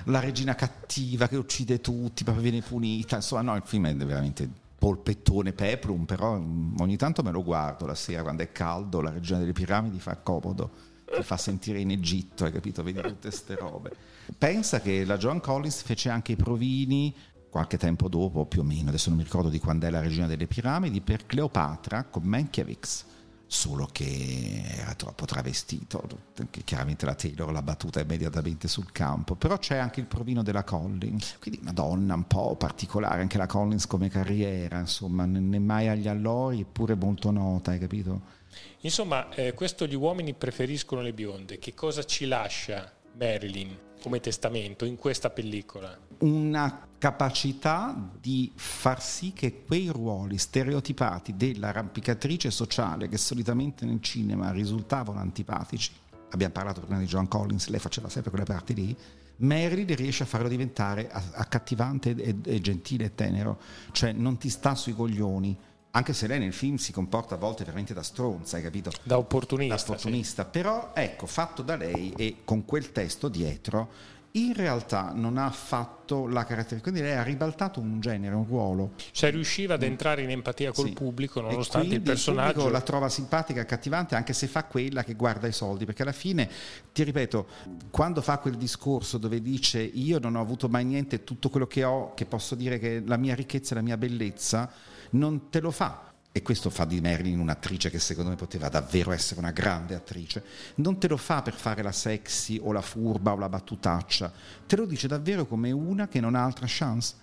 la 0.05 0.19
regina 0.19 0.55
cattiva 0.55 1.27
che 1.27 1.35
uccide 1.35 1.79
tutti, 1.79 2.23
proprio 2.23 2.49
viene 2.49 2.65
punita. 2.65 3.17
Insomma, 3.17 3.43
no, 3.43 3.55
il 3.55 3.63
film 3.63 3.85
è 3.85 3.95
veramente 3.95 4.49
polpettone 4.79 5.53
peplum, 5.53 6.05
però 6.05 6.39
mm, 6.39 6.77
ogni 6.79 6.97
tanto 6.97 7.21
me 7.21 7.29
lo 7.29 7.43
guardo 7.43 7.85
la 7.85 7.93
sera 7.93 8.23
quando 8.23 8.41
è 8.41 8.51
caldo, 8.51 8.99
la 8.99 9.11
regina 9.11 9.37
delle 9.37 9.53
piramidi 9.53 9.99
fa 9.99 10.15
comodo 10.15 10.89
ti 11.13 11.23
fa 11.23 11.37
sentire 11.37 11.79
in 11.79 11.91
Egitto, 11.91 12.45
hai 12.45 12.51
capito? 12.51 12.83
Vedi 12.83 13.01
tutte 13.01 13.29
queste 13.29 13.55
robe. 13.55 13.91
Pensa 14.37 14.81
che 14.81 15.05
la 15.05 15.17
John 15.17 15.39
Collins 15.39 15.81
fece 15.81 16.09
anche 16.09 16.33
i 16.33 16.35
provini 16.35 17.13
qualche 17.49 17.77
tempo 17.77 18.07
dopo, 18.07 18.45
più 18.45 18.61
o 18.61 18.63
meno, 18.63 18.89
adesso 18.89 19.09
non 19.09 19.17
mi 19.17 19.25
ricordo 19.25 19.49
di 19.49 19.59
quando 19.59 19.85
è 19.85 19.89
la 19.89 19.99
regina 19.99 20.25
delle 20.25 20.47
piramidi, 20.47 21.01
per 21.01 21.25
Cleopatra 21.25 22.05
con 22.05 22.23
Mankiewicz 22.23 23.05
solo 23.51 23.89
che 23.91 24.63
era 24.77 24.93
troppo 24.93 25.25
travestito, 25.25 26.01
che 26.49 26.63
chiaramente 26.63 27.05
la 27.05 27.15
Taylor 27.15 27.51
l'ha 27.51 27.61
battuta 27.61 27.99
immediatamente 27.99 28.69
sul 28.69 28.93
campo, 28.93 29.35
però 29.35 29.57
c'è 29.57 29.75
anche 29.75 29.99
il 29.99 30.05
provino 30.05 30.41
della 30.41 30.63
Collins, 30.63 31.35
quindi 31.41 31.59
una 31.61 31.73
donna 31.73 32.13
un 32.13 32.25
po' 32.27 32.55
particolare, 32.55 33.19
anche 33.19 33.37
la 33.37 33.47
Collins 33.47 33.87
come 33.87 34.07
carriera, 34.07 34.79
insomma, 34.79 35.25
è 35.25 35.27
mai 35.27 35.89
agli 35.89 36.07
allori, 36.07 36.61
eppure 36.61 36.95
molto 36.95 37.29
nota, 37.29 37.71
hai 37.71 37.79
capito? 37.79 38.39
Insomma, 38.81 39.29
eh, 39.33 39.53
questo 39.53 39.85
gli 39.85 39.95
uomini 39.95 40.33
preferiscono 40.33 41.01
le 41.01 41.13
bionde. 41.13 41.59
Che 41.59 41.73
cosa 41.73 42.03
ci 42.03 42.25
lascia 42.25 42.91
Marilyn 43.17 43.77
come 44.01 44.19
testamento 44.19 44.85
in 44.85 44.95
questa 44.95 45.29
pellicola? 45.29 45.97
Una 46.19 46.87
capacità 46.97 47.95
di 48.19 48.51
far 48.55 49.01
sì 49.01 49.33
che 49.33 49.63
quei 49.65 49.87
ruoli 49.87 50.37
stereotipati 50.37 51.35
dell'arrampicatrice 51.35 52.51
sociale 52.51 53.07
che 53.07 53.17
solitamente 53.17 53.85
nel 53.85 54.01
cinema 54.01 54.51
risultavano 54.51 55.19
antipatici, 55.19 55.91
abbiamo 56.29 56.53
parlato 56.53 56.81
prima 56.81 56.99
di 56.99 57.05
John 57.05 57.27
Collins, 57.27 57.67
lei 57.69 57.79
faceva 57.79 58.09
sempre 58.09 58.31
quelle 58.31 58.45
parti 58.45 58.73
lì, 58.73 58.97
Marilyn 59.37 59.95
riesce 59.95 60.23
a 60.23 60.27
farlo 60.27 60.47
diventare 60.47 61.09
accattivante 61.09 62.15
e, 62.15 62.35
e 62.43 62.61
gentile 62.61 63.05
e 63.05 63.15
tenero, 63.15 63.59
cioè 63.91 64.11
non 64.11 64.37
ti 64.37 64.49
sta 64.49 64.75
sui 64.75 64.93
coglioni 64.93 65.57
anche 65.91 66.13
se 66.13 66.27
lei 66.27 66.39
nel 66.39 66.53
film 66.53 66.75
si 66.75 66.91
comporta 66.91 67.35
a 67.35 67.37
volte 67.37 67.63
veramente 67.63 67.93
da 67.93 68.03
stronza, 68.03 68.57
hai 68.57 68.63
capito? 68.63 68.91
Da 69.03 69.17
opportunista. 69.17 69.75
Da 69.75 69.81
opportunista, 69.81 70.43
sì. 70.43 70.49
però 70.51 70.91
ecco, 70.93 71.25
fatto 71.25 71.61
da 71.61 71.75
lei 71.75 72.13
e 72.15 72.37
con 72.45 72.63
quel 72.65 72.91
testo 72.91 73.27
dietro, 73.27 73.89
in 74.35 74.53
realtà 74.53 75.11
non 75.13 75.37
ha 75.37 75.49
fatto 75.49 76.25
la 76.25 76.45
caratteristica, 76.45 76.81
quindi 76.81 77.01
lei 77.01 77.17
ha 77.17 77.23
ribaltato 77.23 77.81
un 77.81 77.99
genere, 77.99 78.33
un 78.33 78.45
ruolo. 78.45 78.91
Cioè 79.11 79.31
riusciva 79.31 79.73
ad 79.73 79.83
entrare 79.83 80.21
in 80.21 80.29
empatia 80.29 80.71
col 80.71 80.87
sì. 80.87 80.93
pubblico 80.93 81.41
nonostante 81.41 81.95
il 81.95 82.01
personaggio... 82.01 82.67
Il 82.67 82.71
la 82.71 82.79
trova 82.79 83.09
simpatica, 83.09 83.59
accattivante, 83.59 84.15
anche 84.15 84.31
se 84.31 84.47
fa 84.47 84.63
quella 84.63 85.03
che 85.03 85.15
guarda 85.15 85.47
i 85.47 85.51
soldi, 85.51 85.83
perché 85.83 86.03
alla 86.03 86.13
fine, 86.13 86.49
ti 86.93 87.03
ripeto, 87.03 87.47
quando 87.89 88.21
fa 88.21 88.37
quel 88.37 88.55
discorso 88.55 89.17
dove 89.17 89.41
dice 89.41 89.81
io 89.81 90.19
non 90.19 90.35
ho 90.35 90.41
avuto 90.41 90.69
mai 90.69 90.85
niente, 90.85 91.25
tutto 91.25 91.49
quello 91.49 91.67
che 91.67 91.83
ho, 91.83 92.13
che 92.13 92.23
posso 92.23 92.55
dire 92.55 92.79
che 92.79 93.03
la 93.05 93.17
mia 93.17 93.35
ricchezza 93.35 93.73
e 93.73 93.75
la 93.75 93.83
mia 93.83 93.97
bellezza, 93.97 94.71
non 95.11 95.49
te 95.49 95.59
lo 95.59 95.71
fa. 95.71 96.09
E 96.33 96.41
questo 96.41 96.69
fa 96.69 96.85
di 96.85 97.01
Marilyn 97.01 97.39
un'attrice 97.39 97.89
che 97.89 97.99
secondo 97.99 98.29
me 98.29 98.37
poteva 98.37 98.69
davvero 98.69 99.11
essere 99.11 99.41
una 99.41 99.51
grande 99.51 99.95
attrice. 99.95 100.43
Non 100.75 100.97
te 100.97 101.09
lo 101.09 101.17
fa 101.17 101.41
per 101.41 101.53
fare 101.53 101.81
la 101.81 101.91
sexy 101.91 102.57
o 102.61 102.71
la 102.71 102.81
furba 102.81 103.33
o 103.33 103.37
la 103.37 103.49
battutaccia, 103.49 104.31
te 104.65 104.77
lo 104.77 104.85
dice 104.85 105.07
davvero 105.07 105.45
come 105.45 105.71
una 105.71 106.07
che 106.07 106.21
non 106.21 106.35
ha 106.35 106.43
altra 106.43 106.65
chance. 106.69 107.15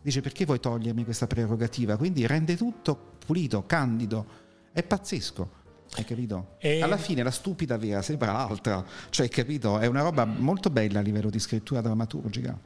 Dice 0.00 0.22
perché 0.22 0.46
vuoi 0.46 0.60
togliermi 0.60 1.04
questa 1.04 1.26
prerogativa? 1.26 1.96
Quindi 1.96 2.26
rende 2.26 2.56
tutto 2.56 3.18
pulito, 3.26 3.66
candido. 3.66 4.24
È 4.72 4.82
pazzesco. 4.82 5.64
Hai 5.94 6.04
capito? 6.04 6.56
E... 6.58 6.80
Alla 6.80 6.96
fine 6.96 7.22
la 7.22 7.30
stupida 7.30 7.76
vera 7.76 8.02
sembra 8.02 8.32
l'altra. 8.32 8.84
Cioè, 9.10 9.26
hai 9.26 9.32
capito? 9.32 9.78
È 9.78 9.86
una 9.86 10.02
roba 10.02 10.24
molto 10.24 10.70
bella 10.70 11.00
a 11.00 11.02
livello 11.02 11.28
di 11.28 11.38
scrittura 11.38 11.80
drammaturgica. 11.80 12.58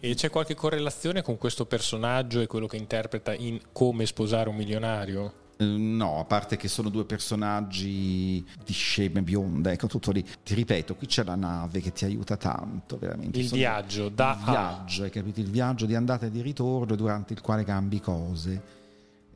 E 0.00 0.14
c'è 0.14 0.30
qualche 0.30 0.54
correlazione 0.54 1.22
con 1.22 1.38
questo 1.38 1.66
personaggio 1.66 2.40
e 2.40 2.46
quello 2.46 2.68
che 2.68 2.76
interpreta 2.76 3.34
in 3.34 3.58
Come 3.72 4.06
sposare 4.06 4.48
un 4.48 4.54
milionario? 4.54 5.46
No, 5.58 6.20
a 6.20 6.24
parte 6.24 6.56
che 6.56 6.68
sono 6.68 6.88
due 6.88 7.04
personaggi 7.04 8.46
di 8.64 8.72
sceme 8.72 9.22
bionde, 9.22 9.72
ecco 9.72 9.88
tutto 9.88 10.12
lì. 10.12 10.24
Ti 10.44 10.54
ripeto, 10.54 10.94
qui 10.94 11.08
c'è 11.08 11.24
la 11.24 11.34
nave 11.34 11.80
che 11.80 11.90
ti 11.90 12.04
aiuta 12.04 12.36
tanto, 12.36 12.96
veramente. 12.96 13.40
Il 13.40 13.46
sono 13.46 13.58
viaggio, 13.58 14.08
da 14.08 14.36
il 14.38 14.44
viaggio, 14.44 15.02
hai 15.02 15.10
capito? 15.10 15.40
Il 15.40 15.50
viaggio 15.50 15.84
di 15.84 15.96
andata 15.96 16.26
e 16.26 16.30
di 16.30 16.42
ritorno 16.42 16.94
durante 16.94 17.32
il 17.32 17.40
quale 17.40 17.64
cambi 17.64 18.00
cose. 18.00 18.76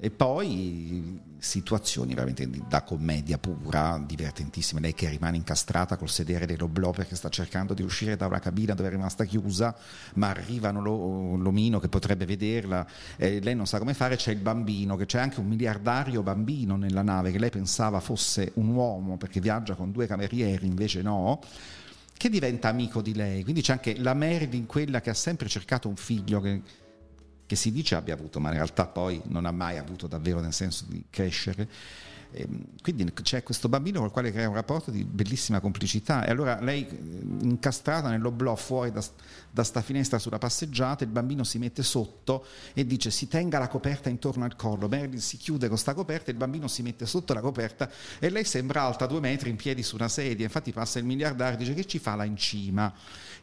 E 0.04 0.10
poi 0.10 1.20
situazioni 1.38 2.12
veramente 2.12 2.50
da 2.66 2.82
commedia 2.82 3.38
pura, 3.38 4.02
divertentissime. 4.04 4.80
Lei 4.80 4.94
che 4.94 5.08
rimane 5.08 5.36
incastrata 5.36 5.96
col 5.96 6.08
sedere 6.08 6.44
dell'oblò 6.44 6.90
perché 6.90 7.14
sta 7.14 7.28
cercando 7.28 7.72
di 7.72 7.84
uscire 7.84 8.16
da 8.16 8.26
una 8.26 8.40
cabina 8.40 8.74
dove 8.74 8.88
è 8.88 8.90
rimasta 8.90 9.24
chiusa, 9.24 9.72
ma 10.14 10.30
arrivano 10.30 10.80
lo, 10.80 11.36
l'omino 11.36 11.78
che 11.78 11.88
potrebbe 11.88 12.26
vederla, 12.26 12.84
e 13.16 13.40
lei 13.40 13.54
non 13.54 13.68
sa 13.68 13.78
come 13.78 13.94
fare, 13.94 14.16
c'è 14.16 14.32
il 14.32 14.40
bambino, 14.40 14.96
che 14.96 15.06
c'è 15.06 15.20
anche 15.20 15.38
un 15.38 15.46
miliardario 15.46 16.24
bambino 16.24 16.74
nella 16.74 17.02
nave 17.02 17.30
che 17.30 17.38
lei 17.38 17.50
pensava 17.50 18.00
fosse 18.00 18.50
un 18.54 18.74
uomo 18.74 19.16
perché 19.18 19.38
viaggia 19.38 19.76
con 19.76 19.92
due 19.92 20.08
camerieri, 20.08 20.66
invece 20.66 21.00
no 21.00 21.38
che 22.22 22.28
diventa 22.28 22.68
amico 22.68 23.02
di 23.02 23.14
lei. 23.14 23.42
Quindi 23.42 23.62
c'è 23.62 23.72
anche 23.72 23.98
la 23.98 24.14
Marilyn, 24.14 24.66
quella 24.66 25.00
che 25.00 25.10
ha 25.10 25.14
sempre 25.14 25.48
cercato 25.48 25.88
un 25.88 25.96
figlio 25.96 26.40
che 26.40 26.62
che 27.52 27.58
si 27.58 27.70
dice 27.70 27.96
abbia 27.96 28.14
avuto, 28.14 28.40
ma 28.40 28.48
in 28.48 28.54
realtà 28.54 28.86
poi 28.86 29.20
non 29.24 29.44
ha 29.44 29.50
mai 29.50 29.76
avuto 29.76 30.06
davvero 30.06 30.40
nel 30.40 30.54
senso 30.54 30.86
di 30.88 31.04
crescere. 31.10 31.68
Ehm, 32.32 32.64
quindi 32.82 33.10
c'è 33.22 33.42
questo 33.42 33.68
bambino 33.68 33.98
con 33.98 34.06
il 34.06 34.12
quale 34.12 34.32
crea 34.32 34.48
un 34.48 34.54
rapporto 34.54 34.90
di 34.90 35.04
bellissima 35.04 35.60
complicità. 35.60 36.24
E 36.24 36.30
allora 36.30 36.58
lei 36.60 36.86
incastrata 37.40 38.08
nell'oblò 38.08 38.56
fuori 38.56 38.90
da, 38.90 39.02
da 39.50 39.62
sta 39.62 39.82
finestra 39.82 40.18
sulla 40.18 40.38
passeggiata, 40.38 41.04
il 41.04 41.10
bambino 41.10 41.44
si 41.44 41.58
mette 41.58 41.82
sotto 41.82 42.46
e 42.72 42.86
dice 42.86 43.10
si 43.10 43.28
tenga 43.28 43.58
la 43.58 43.68
coperta 43.68 44.08
intorno 44.08 44.44
al 44.44 44.56
collo, 44.56 44.88
Marilyn 44.88 45.20
si 45.20 45.36
chiude 45.36 45.68
con 45.68 45.76
sta 45.76 45.94
coperta, 45.94 46.30
il 46.30 46.36
bambino 46.36 46.68
si 46.68 46.82
mette 46.82 47.06
sotto 47.06 47.34
la 47.34 47.40
coperta 47.40 47.90
e 48.18 48.30
lei 48.30 48.44
sembra 48.44 48.82
alta 48.82 49.06
due 49.06 49.20
metri 49.20 49.50
in 49.50 49.56
piedi 49.56 49.82
su 49.82 49.94
una 49.94 50.08
sedia, 50.08 50.44
infatti 50.44 50.72
passa 50.72 50.98
il 50.98 51.04
miliardario 51.04 51.54
e 51.54 51.58
dice 51.58 51.74
che 51.74 51.84
ci 51.86 51.98
fa 51.98 52.14
là 52.14 52.24
in 52.24 52.36
cima? 52.36 52.92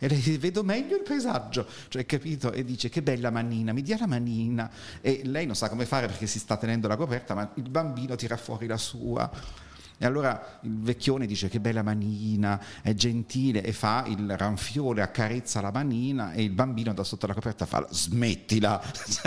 E 0.02 0.08
lei 0.08 0.18
dice 0.18 0.38
vedo 0.38 0.64
meglio 0.64 0.96
il 0.96 1.04
paesaggio, 1.04 1.68
cioè 1.90 2.06
capito? 2.06 2.52
E 2.52 2.64
dice 2.64 2.90
che 2.90 3.02
bella 3.02 3.30
manina, 3.30 3.74
mi 3.74 3.82
dia 3.82 3.98
la 4.00 4.08
manina. 4.08 4.72
E 5.02 5.22
lei 5.26 5.46
non 5.46 5.56
sa 5.56 5.70
come 5.70 5.86
fare 5.86 6.08
perché 6.08 6.26
si 6.26 6.40
sta 6.40 6.58
tenendo 6.58 6.88
la 6.88 6.96
coperta, 6.96 7.36
ma 7.36 7.52
il 7.56 7.70
bambino 7.70 8.16
tira 8.16 8.38
fuori 8.38 8.66
la 8.66 8.78
sua. 8.80 9.58
E 10.02 10.06
allora 10.06 10.60
il 10.62 10.80
vecchione 10.80 11.26
dice 11.26 11.50
che 11.50 11.60
bella 11.60 11.84
manina, 11.84 12.64
è 12.82 12.94
gentile 12.94 13.62
e 13.62 13.74
fa 13.74 14.06
il 14.08 14.38
ranfiore, 14.38 15.02
accarezza 15.02 15.60
la 15.60 15.72
manina 15.72 16.32
e 16.32 16.42
il 16.42 16.52
bambino 16.52 16.94
da 16.94 17.04
sotto 17.04 17.28
la 17.28 17.34
coperta 17.34 17.66
fa 17.66 17.86
smettila. 17.92 18.82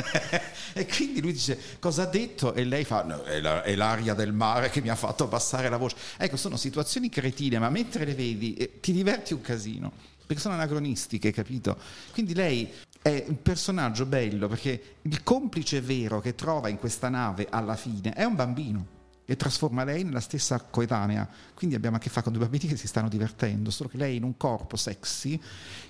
e 0.72 0.86
quindi 0.86 1.20
lui 1.20 1.32
dice 1.32 1.58
cosa 1.78 2.04
ha 2.04 2.06
detto 2.06 2.54
e 2.54 2.64
lei 2.64 2.84
fa 2.84 3.02
no, 3.02 3.22
è, 3.22 3.38
la, 3.40 3.62
è, 3.62 3.74
l'aria 3.74 4.14
del 4.14 4.32
mare 4.32 4.70
che 4.70 4.80
mi 4.80 4.88
ha 4.88 4.94
fatto 4.94 5.24
abbassare 5.24 5.68
la 5.68 5.76
voce. 5.76 5.96
Ecco, 6.16 6.38
sono 6.38 6.56
situazioni 6.56 7.10
cretine, 7.10 7.58
ma 7.58 7.68
mentre 7.68 8.06
le 8.06 8.14
vedi 8.14 8.54
eh, 8.54 8.80
ti 8.80 8.92
diverti 8.92 9.34
un 9.34 9.42
casino. 9.42 9.92
Perché 10.26 10.40
sono 10.40 10.54
anacronistiche, 10.54 11.32
capito? 11.32 11.76
Quindi 12.12 12.32
lei 12.32 12.72
è 13.02 13.26
un 13.28 13.42
personaggio 13.42 14.06
bello 14.06 14.48
perché 14.48 14.96
il 15.02 15.22
complice 15.22 15.82
vero 15.82 16.20
che 16.20 16.34
trova 16.34 16.70
in 16.70 16.78
questa 16.78 17.10
nave 17.10 17.46
alla 17.50 17.76
fine 17.76 18.14
è 18.14 18.24
un 18.24 18.36
bambino 18.36 19.00
e 19.32 19.36
trasforma 19.36 19.82
lei 19.82 20.04
nella 20.04 20.20
stessa 20.20 20.60
coetanea. 20.60 21.26
Quindi 21.54 21.74
abbiamo 21.74 21.96
a 21.96 21.98
che 21.98 22.10
fare 22.10 22.24
con 22.24 22.34
due 22.34 22.42
bambini 22.42 22.68
che 22.68 22.76
si 22.76 22.86
stanno 22.86 23.08
divertendo, 23.08 23.70
solo 23.70 23.88
che 23.88 23.96
lei 23.96 24.16
in 24.16 24.24
un 24.24 24.36
corpo 24.36 24.76
sexy 24.76 25.40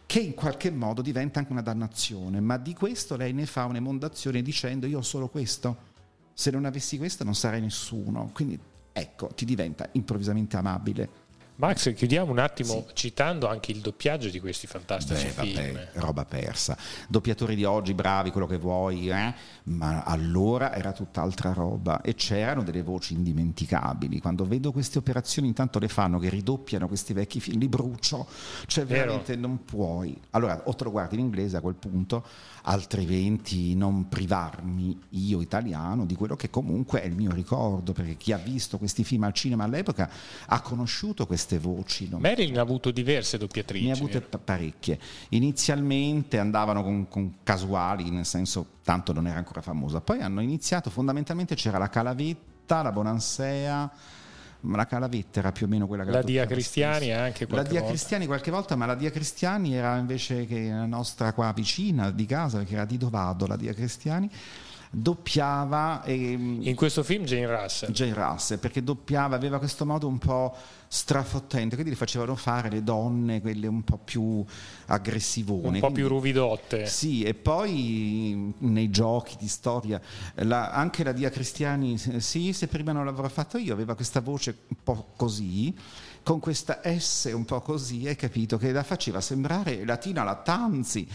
che 0.07 0.20
in 0.20 0.35
qualche 0.35 0.70
modo 0.70 1.02
diventa 1.02 1.40
anche 1.40 1.50
una 1.50 1.61
dannazione, 1.61 2.38
ma 2.40 2.57
di 2.57 2.72
questo 2.72 3.16
lei 3.16 3.33
ne 3.33 3.46
fa 3.46 3.64
un'emondazione 3.64 4.42
dicendo 4.42 4.87
io 4.87 4.98
ho 4.98 5.02
solo 5.02 5.28
questo, 5.28 5.90
se 6.33 6.52
non 6.52 6.64
avessi 6.66 6.98
questo 6.98 7.24
non 7.24 7.35
sarei 7.35 7.61
nessuno. 7.61 8.31
Quindi 8.33 8.57
ecco, 8.92 9.28
ti 9.35 9.44
diventa 9.44 9.88
improvvisamente 9.92 10.57
amabile. 10.57 11.09
Max, 11.62 11.94
chiudiamo 11.94 12.33
un 12.33 12.40
attimo 12.40 12.87
sì. 12.88 12.94
citando 12.94 13.46
anche 13.46 13.70
il 13.70 13.79
doppiaggio 13.79 14.29
di 14.31 14.40
questi 14.40 14.66
fantastici 14.66 15.27
Beh, 15.27 15.31
film. 15.31 15.72
Vabbè, 15.72 15.90
roba 15.92 16.25
persa. 16.25 16.77
Doppiatori 17.09 17.55
di 17.55 17.62
oggi, 17.62 17.94
bravi, 17.94 18.33
quello 18.33 18.48
che 18.48 18.57
vuoi, 18.57 19.09
eh? 19.09 19.33
ma 19.64 20.03
allora 20.03 20.75
era 20.75 20.90
tutt'altra 20.90 21.53
roba 21.53 22.01
e 22.01 22.16
c'erano 22.16 22.64
delle 22.64 22.83
voci 22.83 23.14
indimenticabili. 23.14 24.18
Quando 24.18 24.44
vedo 24.44 24.72
queste 24.72 24.98
operazioni 24.98 25.46
intanto 25.46 25.79
le 25.79 25.87
fanno 25.87 26.18
che 26.18 26.29
ridoppiano 26.31 26.88
questi 26.88 27.12
vecchi 27.12 27.38
film, 27.38 27.61
li 27.61 27.68
brucio, 27.68 28.27
cioè 28.66 28.85
veramente 28.85 29.37
Vero. 29.37 29.46
non 29.46 29.64
puoi. 29.64 30.20
Allora 30.31 30.62
o 30.64 30.75
te 30.75 30.83
lo 30.83 30.90
guardi 30.90 31.14
in 31.14 31.20
inglese 31.20 31.59
a 31.59 31.61
quel 31.61 31.77
punto, 31.77 32.27
altrimenti 32.62 33.77
non 33.77 34.09
privarmi 34.09 34.98
io 35.11 35.40
italiano 35.40 36.07
di 36.07 36.16
quello 36.16 36.35
che 36.35 36.51
comunque 36.51 37.03
è 37.03 37.07
il 37.07 37.14
mio 37.14 37.31
ricordo, 37.31 37.92
perché 37.92 38.16
chi 38.16 38.33
ha 38.33 38.38
visto 38.38 38.79
questi 38.79 39.05
film 39.05 39.22
al 39.22 39.33
cinema 39.33 39.62
all'epoca 39.62 40.11
ha 40.46 40.61
conosciuto 40.61 41.25
queste 41.25 41.52
queste 41.53 41.59
voci. 41.59 42.09
No? 42.09 42.19
Marilyn 42.19 42.59
ha 42.59 42.62
avuto 42.62 42.91
diverse 42.91 43.38
doppiatrici. 43.38 43.87
Ne 43.87 43.93
ha 43.93 43.95
avute 43.95 44.21
parecchie. 44.21 44.99
Inizialmente 45.31 46.38
andavano 46.38 46.83
con, 46.83 47.09
con, 47.09 47.35
casuali, 47.43 48.11
nel 48.11 48.25
senso 48.25 48.67
tanto 48.83 49.12
non 49.12 49.27
era 49.27 49.38
ancora 49.38 49.61
famosa. 49.61 50.01
Poi 50.01 50.21
hanno 50.21 50.41
iniziato, 50.41 50.91
fondamentalmente 50.91 51.55
c'era 51.55 51.79
la 51.79 51.88
Calavetta, 51.88 52.83
la 52.83 52.93
Bonansea, 52.93 53.91
la 54.61 54.87
Calavetta 54.87 55.41
era 55.41 55.53
più 55.53 55.67
o 55.67 55.69
meno 55.69 55.87
quella 55.87 56.05
che 56.05 56.11
la 56.11 56.23
Dia 56.23 56.47
Cristiani 56.47 57.12
anche 57.12 57.47
qualche 57.47 57.55
la 57.57 57.62
Dia 57.62 57.81
volta. 57.81 57.88
Cristiani 57.88 58.27
qualche 58.27 58.51
volta 58.53 58.77
ma 58.77 58.87
la 58.87 58.95
Dia 58.95 59.11
Cristiani 59.11 59.75
era 59.75 59.97
invece 59.97 60.47
che 60.47 60.69
la 60.69 60.87
nostra 60.87 61.33
qua 61.33 61.53
vicina 61.53 62.12
di 62.12 62.27
casa 62.27 62.59
perché 62.59 62.75
era 62.75 62.85
di 62.85 62.97
Dovado 62.97 63.47
la 63.49 63.57
Dia 63.57 63.75
Cristiani 63.75 64.31
doppiava. 64.94 66.02
E, 66.05 66.14
in 66.14 66.74
questo 66.76 67.02
film 67.02 67.24
Jane 67.24 67.46
Russell. 67.46 67.90
Jane 67.90 68.12
Russell, 68.12 68.59
perché 68.59 68.83
doppiava, 68.85 69.35
aveva 69.35 69.59
questo 69.59 69.87
modo 69.87 70.07
un 70.07 70.18
po' 70.18 70.55
strafottente, 70.87 71.74
quindi 71.74 71.92
le 71.92 71.96
facevano 71.96 72.37
fare 72.37 72.68
le 72.68 72.83
donne, 72.83 73.40
quelle 73.40 73.66
un 73.66 73.83
po' 73.83 73.96
più 73.96 74.44
aggressivone. 74.87 75.66
Un 75.66 75.72
po' 75.72 75.81
quindi, 75.81 76.00
più 76.00 76.09
ruvidotte. 76.09 76.87
Sì, 76.87 77.22
e 77.22 77.33
poi 77.33 78.55
nei 78.59 78.90
giochi 78.90 79.37
di 79.38 79.48
storia, 79.48 79.98
la, 80.35 80.70
anche 80.70 81.02
la 81.02 81.12
Dia 81.12 81.31
Cristiani, 81.31 81.96
sì, 81.96 82.52
se 82.52 82.66
prima 82.66 82.92
non 82.92 83.07
l'avrò 83.07 83.28
fatto 83.28 83.57
io, 83.57 83.72
aveva 83.72 83.94
questa 83.94 84.20
voce 84.20 84.59
un 84.68 84.76
po' 84.85 85.12
così 85.16 85.74
con 86.22 86.38
questa 86.40 86.80
S 86.85 87.30
un 87.35 87.44
po' 87.44 87.61
così, 87.61 88.06
hai 88.06 88.16
capito, 88.16 88.56
che 88.56 88.70
la 88.72 88.82
faceva 88.82 89.20
sembrare 89.20 89.85
Latina 89.85 90.22
Lattanzi, 90.22 91.06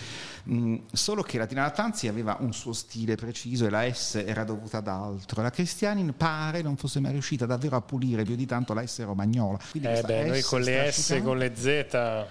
mm, 0.49 0.75
solo 0.91 1.21
che 1.23 1.37
Latina 1.37 1.61
Lattanzi 1.61 2.07
aveva 2.07 2.37
un 2.39 2.53
suo 2.53 2.73
stile 2.73 3.15
preciso 3.15 3.65
e 3.65 3.69
la 3.69 3.91
S 3.91 4.15
era 4.25 4.43
dovuta 4.43 4.77
ad 4.77 4.87
altro. 4.87 5.41
La 5.41 5.49
Cristiani 5.49 6.11
pare 6.11 6.61
non 6.61 6.75
fosse 6.77 6.99
mai 6.99 7.11
riuscita 7.11 7.45
davvero 7.45 7.75
a 7.75 7.81
pulire 7.81 8.23
più 8.23 8.35
di 8.35 8.45
tanto 8.45 8.73
la 8.73 8.85
S 8.85 9.03
romagnola, 9.03 9.59
Quindi 9.71 9.87
Eh 9.89 10.01
beh, 10.01 10.25
noi 10.27 10.41
con 10.41 10.61
le 10.61 10.91
S, 10.91 11.19
con 11.23 11.37
le 11.37 11.53
Z 11.55 11.67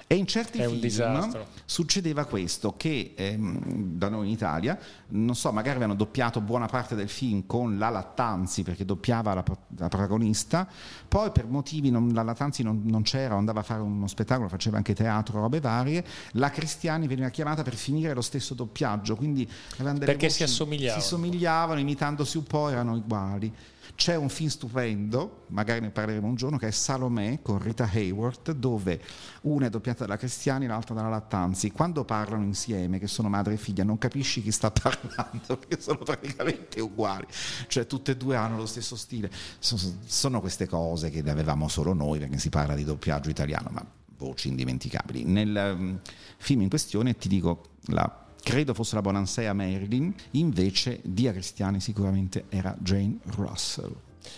E 0.06 0.14
in 0.14 0.26
certi 0.26 0.58
È 0.58 0.64
un 0.64 0.70
film 0.70 0.80
disastro. 0.82 1.46
succedeva 1.64 2.24
questo, 2.26 2.74
che 2.76 3.14
ehm, 3.16 3.58
da 3.96 4.08
noi 4.08 4.26
in 4.26 4.32
Italia, 4.32 4.78
non 5.08 5.34
so, 5.34 5.50
magari 5.52 5.76
avevano 5.76 5.94
doppiato 5.96 6.40
buona 6.40 6.66
parte 6.66 6.94
del 6.94 7.08
film 7.08 7.46
con 7.46 7.78
la 7.78 7.88
Lattanzi, 7.88 8.62
perché 8.62 8.84
doppiava 8.84 9.34
la, 9.34 9.44
la 9.78 9.88
protagonista, 9.88 10.68
poi 11.08 11.30
per 11.30 11.46
motivi, 11.46 11.90
non- 11.90 12.12
la 12.12 12.22
Lattanzi 12.22 12.62
non, 12.66 12.83
non 12.85 13.02
c'era, 13.02 13.35
andava 13.37 13.61
a 13.61 13.62
fare 13.62 13.81
uno 13.81 14.07
spettacolo, 14.07 14.48
faceva 14.48 14.76
anche 14.76 14.94
teatro, 14.94 15.40
robe 15.40 15.61
varie, 15.61 16.05
la 16.33 16.50
Cristiani 16.50 17.07
veniva 17.07 17.29
chiamata 17.31 17.62
per 17.62 17.74
finire 17.74 18.12
lo 18.14 18.20
stesso 18.20 18.55
doppiaggio, 18.55 19.16
quindi 19.16 19.48
avevano 19.74 19.98
delle 19.98 20.12
Perché 20.12 20.26
voci- 20.26 20.38
si 20.38 20.42
assomigliavano. 20.42 21.00
Si 21.00 21.09
somigliavano, 21.09 21.81
imitandosi 21.81 22.37
un 22.37 22.44
po', 22.44 22.68
erano 22.68 22.94
uguali. 22.94 23.52
C'è 23.94 24.16
un 24.16 24.29
film 24.29 24.49
stupendo, 24.49 25.44
magari 25.49 25.81
ne 25.81 25.90
parleremo 25.90 26.27
un 26.27 26.35
giorno, 26.35 26.59
che 26.59 26.68
è 26.68 26.70
Salomè 26.70 27.40
con 27.42 27.59
Rita 27.59 27.88
Hayworth, 27.90 28.53
dove 28.53 29.01
una 29.42 29.66
è 29.66 29.70
doppiata 29.70 30.05
dalla 30.05 30.16
Cristiani, 30.16 30.66
l'altra 30.66 30.94
dalla 30.94 31.09
Lattanzi. 31.09 31.70
Quando 31.70 32.05
parlano 32.05 32.44
insieme, 32.44 32.99
che 32.99 33.07
sono 33.07 33.29
madre 33.29 33.55
e 33.55 33.57
figlia, 33.57 33.85
non 33.85 33.99
capisci 33.99 34.42
chi 34.42 34.51
sta 34.51 34.70
parlando, 34.72 35.57
perché 35.57 35.81
sono 35.81 35.99
praticamente 35.99 36.81
uguali. 36.81 37.27
Cioè 37.66 37.87
tutte 37.87 38.12
e 38.12 38.16
due 38.16 38.37
hanno 38.37 38.57
lo 38.57 38.66
stesso 38.66 38.96
stile. 38.96 39.31
So- 39.59 39.79
Sono 40.05 40.40
queste 40.40 40.66
cose 40.66 41.11
che 41.11 41.22
avevamo 41.29 41.68
solo 41.68 41.92
noi, 41.92 42.18
perché 42.18 42.38
si 42.38 42.49
parla 42.49 42.75
di 42.75 42.85
doppiaggio 42.85 43.31
italiano, 43.31 43.68
ma 43.70 43.85
voci 44.18 44.49
indimenticabili. 44.49 45.25
Nel 45.25 45.75
um, 45.77 46.01
film 46.38 46.62
in 46.62 46.68
questione 46.68 47.16
ti 47.16 47.29
dico 47.29 47.75
la 47.87 48.25
credo 48.46 48.74
fosse 48.74 48.94
la 48.94 49.00
Bonansea 49.00 49.52
Marilyn, 49.52 50.14
invece 50.32 51.00
Dia 51.02 51.32
Cristiani 51.32 51.80
sicuramente 51.80 52.44
era 52.48 52.76
Jane 52.78 53.18
Russell. 53.35 53.92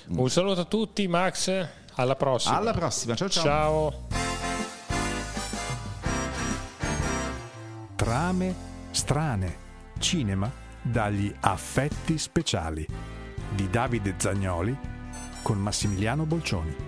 Un 0.07 0.31
saluto 0.31 0.61
a 0.61 0.65
tutti, 0.65 1.07
Max. 1.07 1.69
Alla 1.93 2.17
prossima. 2.17 2.57
Alla 2.57 2.73
prossima, 2.73 3.15
ciao 3.15 3.29
ciao. 3.29 3.45
Ciao. 3.45 4.07
Trame 7.97 8.55
strane. 8.93 9.67
Cinema 9.99 10.51
dagli 10.81 11.31
affetti 11.41 12.17
speciali 12.17 12.87
di 13.55 13.69
Davide 13.69 14.15
Zagnoli 14.17 14.75
con 15.43 15.59
Massimiliano 15.59 16.25
Bolcioni. 16.25 16.88